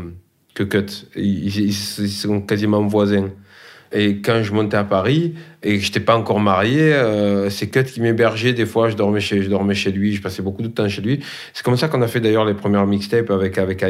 que 0.54 0.62
Cut. 0.62 1.08
Ils, 1.16 1.72
sont 1.72 2.40
quasiment 2.40 2.82
voisins. 2.86 3.30
Et 3.92 4.20
quand 4.20 4.42
je 4.42 4.52
montais 4.52 4.76
à 4.76 4.84
Paris 4.84 5.34
et 5.62 5.76
que 5.76 5.82
je 5.82 5.88
n'étais 5.88 6.00
pas 6.00 6.16
encore 6.16 6.40
marié, 6.40 6.92
euh, 6.92 7.48
c'est 7.48 7.68
Cut 7.68 7.84
qui 7.84 8.00
m'hébergeait. 8.00 8.52
Des 8.52 8.66
fois, 8.66 8.90
je 8.90 8.96
dormais, 8.96 9.20
chez, 9.20 9.42
je 9.42 9.48
dormais 9.48 9.74
chez 9.74 9.92
lui, 9.92 10.14
je 10.14 10.20
passais 10.20 10.42
beaucoup 10.42 10.62
de 10.62 10.68
temps 10.68 10.88
chez 10.88 11.02
lui. 11.02 11.20
C'est 11.54 11.64
comme 11.64 11.76
ça 11.76 11.88
qu'on 11.88 12.02
a 12.02 12.08
fait 12.08 12.20
d'ailleurs 12.20 12.44
les 12.44 12.54
premières 12.54 12.86
mixtapes 12.86 13.30
avec, 13.30 13.56
avec 13.58 13.82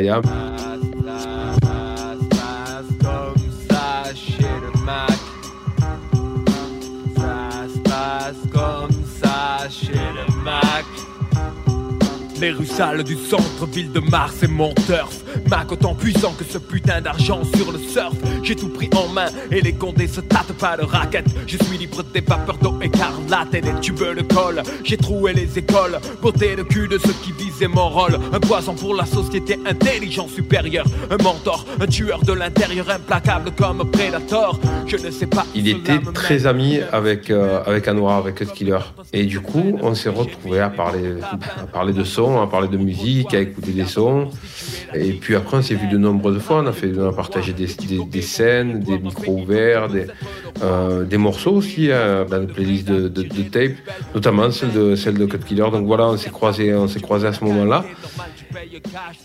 Les 12.41 12.53
rues 12.53 12.67
sales 12.67 13.03
du 13.03 13.17
centre-ville 13.17 13.91
de 13.91 13.99
Mars 13.99 14.45
et 14.45 14.47
mon 14.47 14.73
turf. 14.87 15.25
Mac 15.51 15.73
autant 15.73 15.95
puissant 15.95 16.33
que 16.35 16.45
ce 16.45 16.59
putain 16.59 17.01
d'argent 17.01 17.43
sur 17.57 17.73
le 17.73 17.81
surf. 17.81 18.15
J'ai 18.45 18.55
tout 18.55 18.69
pris 18.69 18.89
en 18.95 19.09
main 19.09 19.27
et 19.51 19.61
les 19.61 19.73
condés 19.73 20.07
se 20.07 20.21
tâtent 20.21 20.53
pas 20.53 20.77
de 20.77 20.85
raquettes. 20.85 21.27
Je 21.49 21.57
suis 21.57 21.79
libre 21.79 22.05
des 22.05 22.21
vapeurs 22.21 22.59
d'eau 22.59 22.79
écarlate 22.81 23.55
et 23.55 23.61
des 23.61 23.75
tubes 23.81 23.99
de 23.99 24.23
colle. 24.23 24.63
J'ai 24.85 24.97
troué 24.97 25.33
les 25.33 25.59
écoles, 25.59 25.99
beauté 26.23 26.55
le 26.55 26.63
cul 26.63 26.87
de 26.87 26.99
ceux 26.99 27.15
qui 27.25 27.33
visaient 27.59 27.69
mon 27.69 27.89
rôle. 27.89 28.19
Un 28.33 28.41
poison 28.41 28.75
pour 28.75 28.95
la 28.95 29.05
société, 29.05 29.59
intelligent 29.67 30.29
supérieur. 30.29 30.87
Un 31.11 31.23
mentor, 31.23 31.67
un 31.81 31.87
tueur 31.87 32.21
de 32.23 32.33
l'intérieur, 32.33 32.89
implacable 32.91 33.51
comme 33.57 33.91
Predator. 33.91 34.59
Je 34.87 34.97
ne 34.97 35.11
sais 35.11 35.27
pas. 35.27 35.45
Il 35.55 35.69
était 35.69 35.99
très 36.15 36.47
ami 36.47 36.79
avec, 36.93 37.31
euh, 37.31 37.61
avec 37.67 37.89
Anwar, 37.89 38.19
avec 38.19 38.37
Cut 38.37 38.47
Killer. 38.55 38.79
Et 39.13 39.25
du 39.25 39.41
coup, 39.41 39.79
on 39.83 39.95
s'est 39.95 40.09
retrouvés 40.09 40.61
à 40.61 40.71
parler, 40.71 41.15
à 41.23 41.67
parler 41.67 41.93
de 41.93 42.05
sons, 42.05 42.41
à 42.41 42.47
parler 42.47 42.69
de 42.69 42.77
musique, 42.77 43.35
à 43.35 43.41
écouter 43.41 43.73
des 43.73 43.87
sons. 43.87 44.29
Et 44.95 45.13
puis 45.13 45.35
après, 45.35 45.57
on 45.59 45.63
s'est 45.63 45.75
vu 45.75 45.89
de 45.89 45.99
nombreuses 45.99 46.41
fois. 46.41 46.63
On 46.63 46.67
a, 46.67 46.73
fait, 46.73 46.93
on 46.97 47.09
a 47.09 47.13
partagé 47.13 47.53
des, 47.53 47.67
des, 47.67 48.05
des 48.05 48.23
scènes, 48.23 48.81
des 48.81 48.99
micros 48.99 49.41
ouverts, 49.43 49.89
des, 49.89 50.07
euh, 50.63 51.05
des 51.05 51.19
morceaux 51.19 51.53
aussi 51.53 51.91
euh, 51.91 52.25
dans 52.25 52.39
la 52.39 52.47
playlist 52.47 52.87
de, 52.89 53.09
de, 53.09 53.23
de 53.23 53.43
tape, 53.43 53.73
notamment 54.15 54.51
celle 54.51 54.73
de, 54.73 54.95
celle 54.95 55.15
de 55.15 55.27
Cut 55.27 55.39
Killer. 55.39 55.67
Donc 55.73 55.87
voilà, 55.87 56.07
on 56.07 56.17
s'est 56.17 56.31
croisés, 56.31 56.75
on 56.75 56.89
s'est 56.89 57.01
croisés 57.01 57.27
à 57.27 57.33
ce 57.33 57.45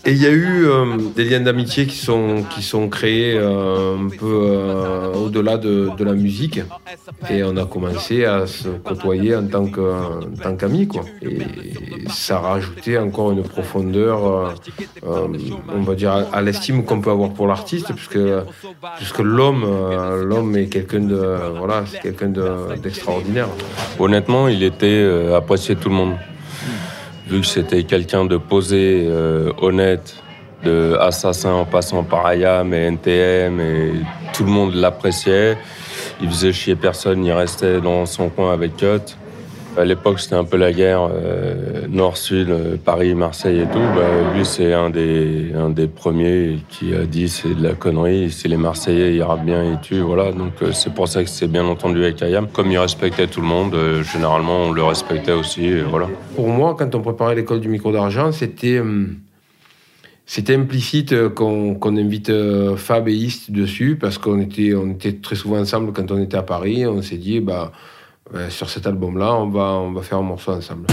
Et 0.04 0.12
il 0.12 0.18
y 0.22 0.26
a 0.26 0.30
eu 0.30 0.66
euh, 0.66 0.96
des 1.16 1.24
liens 1.24 1.40
d'amitié 1.40 1.86
qui 1.86 1.96
sont, 1.96 2.44
qui 2.50 2.62
sont 2.62 2.88
créés 2.88 3.34
euh, 3.36 3.96
un 3.96 4.08
peu 4.08 4.26
euh, 4.44 5.12
au-delà 5.14 5.56
de, 5.56 5.90
la 6.04 6.12
musique. 6.12 6.60
Et 7.30 7.42
on 7.42 7.56
a 7.56 7.64
commencé 7.64 8.24
à 8.24 8.46
se 8.46 8.68
côtoyer 8.68 9.34
en 9.36 9.46
tant 9.46 9.66
que- 9.66 10.40
tant 10.42 10.56
qu'amis. 10.56 10.86
quoi. 10.86 11.02
Et 11.22 11.38
ça 12.08 12.36
a 12.36 12.40
rajouté 12.40 12.98
encore 12.98 13.32
une 13.32 13.42
profondeur, 13.42 14.54
on 15.02 15.80
va 15.82 15.94
dire, 15.94 16.12
à, 16.32 16.42
l'estime 16.42 16.84
qu'on 16.84 17.00
peut 17.00 17.10
avoir 17.10 17.30
pour 17.30 17.46
l'artiste, 17.46 17.92
puisque, 17.94 18.18
puisque 18.98 19.18
l'homme 19.20 19.64
l'homme 20.22 20.56
est 20.56 20.66
quelqu'un 20.66 21.00
de, 21.00 21.20
voilà, 21.58 21.84
c'est 21.86 22.00
quelqu'un 22.00 22.28
de- 22.28 22.76
d'extraordinaire. 22.82 23.48
Honnêtement, 23.98 24.48
il 24.48 24.62
était 24.62 25.02
apprécié 25.34 25.74
de 25.74 25.80
tout 25.80 25.88
le 25.88 25.94
monde. 25.94 26.14
Vu 27.34 27.40
que 27.40 27.48
c'était 27.48 27.82
quelqu'un 27.82 28.26
de 28.26 28.36
posé, 28.36 29.08
euh, 29.08 29.50
honnête, 29.60 30.22
de 30.62 30.96
assassin 31.00 31.50
en 31.50 31.64
passant 31.64 32.04
par 32.04 32.32
IAM 32.32 32.72
et 32.72 32.86
NTM, 32.86 33.60
et 33.60 33.92
tout 34.32 34.44
le 34.44 34.50
monde 34.50 34.76
l'appréciait. 34.76 35.58
Il 36.20 36.28
faisait 36.28 36.52
chier 36.52 36.76
personne, 36.76 37.24
il 37.24 37.32
restait 37.32 37.80
dans 37.80 38.06
son 38.06 38.28
coin 38.28 38.52
avec 38.52 38.76
Cut. 38.76 39.16
À 39.76 39.84
l'époque, 39.84 40.20
c'était 40.20 40.36
un 40.36 40.44
peu 40.44 40.56
la 40.56 40.72
guerre 40.72 41.08
euh, 41.12 41.88
nord-sud, 41.88 42.48
euh, 42.48 42.76
Paris, 42.76 43.12
Marseille 43.16 43.58
et 43.58 43.66
tout. 43.66 43.80
Bah, 43.96 44.32
lui, 44.32 44.44
c'est 44.44 44.72
un 44.72 44.88
des, 44.88 45.52
un 45.52 45.68
des 45.68 45.88
premiers 45.88 46.58
qui 46.68 46.94
a 46.94 47.04
dit 47.04 47.28
c'est 47.28 47.54
de 47.56 47.62
la 47.62 47.74
connerie. 47.74 48.30
Si 48.30 48.46
les 48.46 48.56
Marseillais, 48.56 49.20
rappent 49.20 49.44
bien, 49.44 49.64
ils 49.64 49.80
tuent. 49.80 50.02
Voilà. 50.02 50.30
Donc, 50.30 50.52
euh, 50.62 50.70
c'est 50.72 50.94
pour 50.94 51.08
ça 51.08 51.24
que 51.24 51.28
c'est 51.28 51.48
bien 51.48 51.64
entendu 51.64 52.04
avec 52.04 52.22
Ayam. 52.22 52.46
Comme 52.46 52.70
il 52.70 52.78
respectait 52.78 53.26
tout 53.26 53.40
le 53.40 53.48
monde, 53.48 53.76
généralement, 54.12 54.66
on 54.66 54.72
le 54.72 54.84
respectait 54.84 55.32
aussi. 55.32 55.80
voilà. 55.80 56.08
Pour 56.36 56.48
moi, 56.48 56.76
quand 56.78 56.94
on 56.94 57.00
préparait 57.00 57.34
l'école 57.34 57.60
du 57.60 57.68
micro 57.68 57.90
d'argent, 57.90 58.30
c'était 58.30 58.80
c'était 60.24 60.54
implicite 60.54 61.28
qu'on 61.34 61.96
invite 61.96 62.32
Fab 62.76 63.08
et 63.08 63.12
East 63.12 63.50
dessus 63.50 63.96
parce 64.00 64.18
qu'on 64.18 64.40
était, 64.40 64.72
on 64.74 64.92
était 64.92 65.14
très 65.14 65.34
souvent 65.34 65.58
ensemble 65.58 65.92
quand 65.92 66.10
on 66.12 66.22
était 66.22 66.36
à 66.36 66.42
Paris. 66.42 66.86
On 66.86 67.02
s'est 67.02 67.18
dit, 67.18 67.40
bah, 67.40 67.72
euh, 68.32 68.48
sur 68.48 68.70
cet 68.70 68.86
album-là, 68.86 69.34
on 69.34 69.48
va, 69.48 69.72
on 69.74 69.92
va 69.92 70.02
faire 70.02 70.18
un 70.18 70.22
morceau 70.22 70.52
ensemble. 70.52 70.86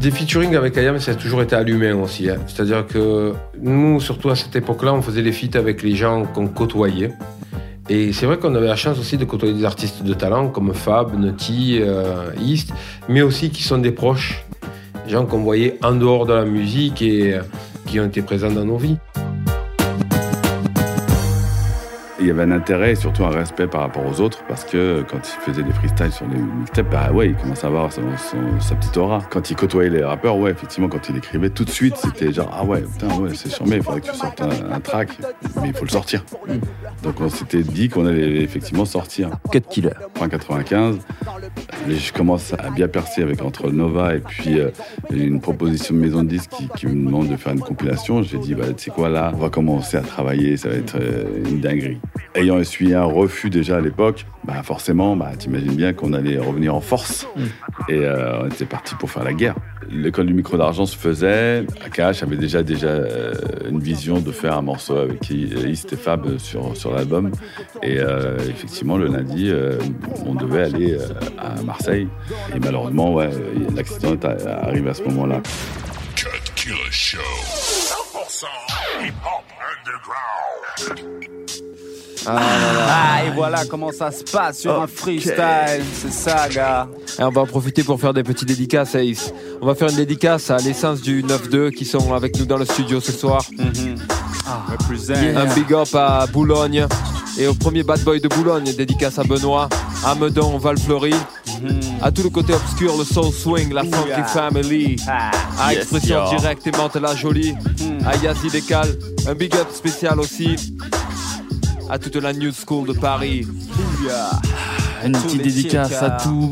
Des 0.00 0.10
featuring 0.10 0.56
avec 0.56 0.76
Ayam, 0.76 0.98
ça 0.98 1.12
a 1.12 1.14
toujours 1.14 1.42
été 1.42 1.62
l'humain 1.62 1.94
aussi. 1.94 2.28
hein. 2.28 2.38
C'est-à-dire 2.48 2.84
que 2.88 3.34
nous, 3.60 4.00
surtout 4.00 4.30
à 4.30 4.34
cette 4.36 4.56
époque-là, 4.56 4.92
on 4.92 5.00
faisait 5.00 5.22
les 5.22 5.30
feats 5.30 5.56
avec 5.56 5.82
les 5.84 5.94
gens 5.94 6.24
qu'on 6.24 6.48
côtoyait. 6.48 7.12
Et 7.88 8.12
c'est 8.12 8.26
vrai 8.26 8.36
qu'on 8.38 8.54
avait 8.56 8.66
la 8.66 8.74
chance 8.74 8.98
aussi 8.98 9.16
de 9.16 9.24
côtoyer 9.24 9.54
des 9.54 9.64
artistes 9.64 10.02
de 10.02 10.14
talent 10.14 10.48
comme 10.48 10.74
Fab, 10.74 11.16
Nutty, 11.16 11.78
euh, 11.80 12.30
East, 12.40 12.72
mais 13.08 13.22
aussi 13.22 13.50
qui 13.50 13.62
sont 13.62 13.78
des 13.78 13.92
proches, 13.92 14.44
des 15.04 15.12
gens 15.12 15.24
qu'on 15.24 15.42
voyait 15.42 15.78
en 15.84 15.92
dehors 15.92 16.26
de 16.26 16.32
la 16.32 16.44
musique 16.44 17.00
et 17.00 17.34
euh, 17.34 17.42
qui 17.86 18.00
ont 18.00 18.06
été 18.06 18.22
présents 18.22 18.50
dans 18.50 18.64
nos 18.64 18.78
vies. 18.78 18.96
Il 22.22 22.28
y 22.28 22.30
avait 22.30 22.42
un 22.44 22.52
intérêt 22.52 22.92
et 22.92 22.94
surtout 22.94 23.24
un 23.24 23.30
respect 23.30 23.66
par 23.66 23.80
rapport 23.80 24.04
aux 24.06 24.20
autres 24.20 24.44
parce 24.46 24.64
que 24.64 25.04
quand 25.10 25.18
il 25.18 25.40
faisait 25.50 25.64
des 25.64 25.72
freestyles 25.72 26.12
sur 26.12 26.24
les 26.28 26.38
mixtapes, 26.38 26.88
bah 26.88 27.10
ouais, 27.12 27.30
il 27.30 27.34
commençait 27.34 27.64
à 27.64 27.68
avoir 27.68 27.92
son- 27.92 28.02
son- 28.16 28.60
sa 28.60 28.76
petite 28.76 28.96
aura. 28.96 29.22
Quand 29.28 29.50
il 29.50 29.56
côtoyait 29.56 29.90
les 29.90 30.04
rappeurs, 30.04 30.36
ouais, 30.38 30.52
effectivement, 30.52 30.88
quand 30.88 31.08
il 31.08 31.16
écrivait 31.16 31.50
tout 31.50 31.64
de 31.64 31.70
suite, 31.70 31.96
c'était 31.96 32.32
genre, 32.32 32.48
ah 32.56 32.64
ouais, 32.64 32.82
putain, 32.82 33.08
ouais, 33.18 33.30
c'est 33.34 33.50
charmé, 33.52 33.76
il 33.76 33.82
faudrait 33.82 34.00
que 34.02 34.10
tu 34.10 34.16
sortes 34.16 34.40
un, 34.40 34.72
un 34.72 34.80
track, 34.80 35.08
mais 35.60 35.68
il 35.68 35.74
faut 35.74 35.84
le 35.84 35.90
sortir. 35.90 36.24
Donc 37.02 37.20
on 37.20 37.28
s'était 37.28 37.62
dit 37.64 37.88
qu'on 37.88 38.06
allait 38.06 38.40
effectivement 38.42 38.84
sortir. 38.84 39.30
Cut 39.50 39.60
Killer. 39.68 39.90
Fin 40.14 40.28
95, 40.28 40.98
et 41.88 41.94
je 41.96 42.12
commence 42.12 42.52
à 42.54 42.70
bien 42.70 42.86
percer 42.86 43.22
avec 43.22 43.42
entre 43.42 43.70
Nova 43.72 44.14
et 44.14 44.20
puis 44.20 44.60
euh, 44.60 44.70
une 45.12 45.40
proposition 45.40 45.94
de 45.94 45.98
maison 46.00 46.22
de 46.22 46.28
disques 46.28 46.50
qui, 46.56 46.68
qui 46.76 46.86
me 46.86 47.04
demande 47.06 47.26
de 47.28 47.36
faire 47.36 47.52
une 47.52 47.60
compilation. 47.60 48.22
J'ai 48.22 48.38
dit, 48.38 48.54
bah, 48.54 48.66
tu 48.76 48.84
sais 48.84 48.90
quoi, 48.92 49.08
là, 49.08 49.32
on 49.34 49.38
va 49.38 49.48
commencer 49.50 49.96
à 49.96 50.02
travailler, 50.02 50.56
ça 50.56 50.68
va 50.68 50.76
être 50.76 50.96
euh, 51.00 51.24
une 51.50 51.60
dinguerie. 51.60 51.98
Ayant 52.34 52.58
essuyé 52.58 52.94
un 52.94 53.04
refus 53.04 53.50
déjà 53.50 53.76
à 53.76 53.80
l'époque, 53.80 54.26
bah, 54.44 54.62
forcément, 54.62 55.16
bah, 55.16 55.32
t'imagines 55.38 55.74
bien 55.74 55.92
qu'on 55.92 56.12
allait 56.14 56.38
revenir 56.38 56.74
en 56.74 56.80
force. 56.80 57.26
Et 57.88 58.06
euh, 58.06 58.42
on 58.42 58.46
était 58.46 58.64
parti 58.64 58.94
pour 58.94 59.10
faire 59.10 59.24
la 59.24 59.34
guerre. 59.34 59.54
L'école 59.90 60.26
du 60.26 60.34
micro 60.34 60.56
d'argent 60.56 60.86
se 60.86 60.96
faisait. 60.96 61.66
AKH 61.84 62.22
avait 62.22 62.36
déjà, 62.36 62.62
déjà 62.62 62.88
euh, 62.88 63.34
une 63.68 63.80
vision 63.80 64.20
de 64.20 64.32
faire 64.32 64.56
un 64.56 64.62
morceau 64.62 64.96
avec 64.96 65.28
East 65.30 65.92
et 65.92 65.96
Fab 65.96 66.38
sur, 66.38 66.74
sur 66.76 66.94
l'album. 66.94 67.30
Et 67.82 67.98
euh, 67.98 68.38
effectivement, 68.48 68.96
le 68.96 69.08
lundi, 69.08 69.50
euh, 69.50 69.78
on 70.24 70.34
devait 70.34 70.62
aller 70.62 70.94
euh, 70.94 71.08
à 71.38 71.60
Marseille. 71.62 72.08
Et 72.54 72.58
malheureusement, 72.58 73.12
ouais, 73.12 73.30
l'accident 73.74 74.12
est 74.14 74.24
arrivé 74.24 74.90
à 74.90 74.94
ce 74.94 75.02
moment-là. 75.02 75.42
Killer 76.54 76.76
Show. 76.90 77.18
100% 77.18 78.46
hip 79.04 79.12
hop 79.24 79.44
underground. 80.86 81.71
Ah, 82.26 83.24
et 83.26 83.30
voilà 83.34 83.64
comment 83.64 83.90
ça 83.92 84.10
se 84.10 84.22
passe 84.24 84.58
sur 84.60 84.80
un 84.80 84.86
freestyle. 84.86 85.34
C'est 85.94 86.12
ça, 86.12 86.48
gars. 86.48 86.88
Et 87.18 87.22
on 87.22 87.30
va 87.30 87.42
en 87.42 87.46
profiter 87.46 87.82
pour 87.82 88.00
faire 88.00 88.14
des 88.14 88.22
petites 88.22 88.48
dédicaces, 88.48 88.94
Ace. 88.94 89.32
On 89.60 89.66
va 89.66 89.74
faire 89.74 89.88
une 89.88 89.96
dédicace 89.96 90.50
à 90.50 90.58
l'essence 90.58 91.00
du 91.00 91.22
9-2 91.22 91.70
qui 91.70 91.84
sont 91.84 92.14
avec 92.14 92.38
nous 92.38 92.46
dans 92.46 92.56
le 92.58 92.64
studio 92.64 93.00
ce 93.00 93.12
soir. 93.12 93.42
Un 94.46 95.54
big 95.54 95.72
up 95.72 95.94
à 95.94 96.26
Boulogne 96.26 96.86
et 97.38 97.46
au 97.46 97.54
premier 97.54 97.82
bad 97.82 98.00
boy 98.02 98.20
de 98.20 98.28
Boulogne, 98.28 98.72
dédicace 98.76 99.18
à 99.18 99.24
Benoît, 99.24 99.68
à 100.04 100.14
Meudon, 100.14 100.58
Val-Fleury, 100.58 101.14
à 102.02 102.10
tout 102.10 102.22
le 102.24 102.28
côté 102.30 102.52
obscur, 102.52 102.96
le 102.98 103.04
soul 103.04 103.32
swing, 103.32 103.72
la 103.72 103.82
funky 103.82 104.08
Yeah. 104.08 104.24
family, 104.24 104.96
à 105.58 105.72
Yes, 105.72 105.82
expression 105.82 106.24
yo. 106.30 106.38
directe 106.38 106.66
et 106.66 106.72
Mante 106.72 106.96
la 106.96 107.14
jolie, 107.14 107.54
à 108.04 108.16
Yazid 108.16 108.54
Ekal, 108.54 108.88
un 109.26 109.34
big 109.34 109.54
up 109.54 109.68
spécial 109.72 110.20
aussi 110.20 110.56
à 111.92 111.98
toute 111.98 112.16
la 112.16 112.32
new 112.32 112.50
school 112.52 112.88
de 112.88 112.94
Paris. 112.94 113.46
Une 115.04 115.12
petite 115.12 115.42
dédicace 115.42 115.92
à 116.02 116.10
tous 116.22 116.50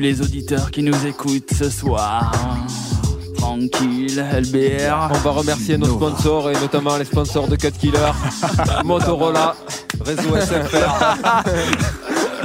les 0.00 0.20
auditeurs 0.20 0.70
qui 0.72 0.82
nous 0.82 1.06
écoutent 1.06 1.52
ce 1.56 1.70
soir. 1.70 2.32
Tranquille, 3.36 4.24
LBR. 4.32 5.10
On 5.12 5.18
va 5.18 5.30
remercier 5.30 5.78
nos 5.78 5.86
sponsors 5.96 6.50
et 6.50 6.54
notamment 6.54 6.96
les 6.96 7.04
sponsors 7.04 7.46
de 7.46 7.54
Cut 7.56 7.70
Killer, 7.70 8.10
Motorola, 8.84 9.54
Réseau 10.04 10.36
SFR. 10.36 11.14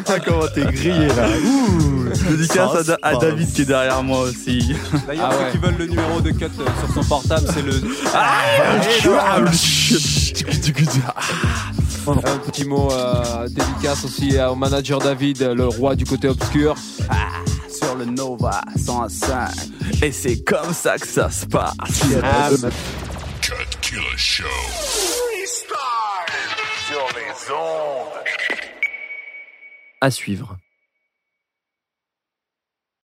Ah, 0.07 0.19
comment 0.23 0.45
t'es 0.53 0.65
grillé 0.65 1.07
là 1.07 1.27
Ouh, 1.43 2.05
Dédicace 2.29 2.75
à, 2.75 2.83
Da- 2.83 2.97
à 3.01 3.15
David 3.15 3.51
qui 3.51 3.63
est 3.63 3.65
derrière 3.65 4.03
moi 4.03 4.19
aussi. 4.21 4.75
D'ailleurs, 5.07 5.29
Ah 5.31 5.35
ceux 5.51 5.51
qui 5.51 5.65
veulent 5.65 5.77
le 5.79 5.87
numéro 5.87 6.21
de 6.21 6.29
cut 6.29 6.45
euh, 6.45 6.65
sur 6.85 6.93
son 7.03 7.09
portable, 7.09 7.47
c'est 7.51 7.63
le. 7.63 7.81
Un 12.07 12.37
petit 12.37 12.65
mot 12.65 12.91
euh, 12.91 13.47
dédicace 13.47 14.05
aussi 14.05 14.37
au 14.39 14.55
manager 14.55 14.99
David, 14.99 15.41
le 15.41 15.67
roi 15.67 15.95
du 15.95 16.05
côté 16.05 16.27
obscur. 16.27 16.75
sur 17.67 17.95
le 17.95 18.05
Nova 18.05 18.61
105. 18.77 19.49
Et 20.03 20.11
c'est 20.11 20.43
comme 20.43 20.73
ça 20.73 20.97
que 20.97 21.07
ça 21.07 21.29
se 21.29 21.45
passe. 21.47 21.73
Ah, 22.23 22.49
Cut 23.41 23.53
Killer 23.81 24.01
Show. 24.17 24.43
Freestyle 24.71 25.75
sur 26.87 27.07
les 27.15 27.53
ondes. 27.53 28.23
À 30.01 30.11
suivre. 30.11 30.57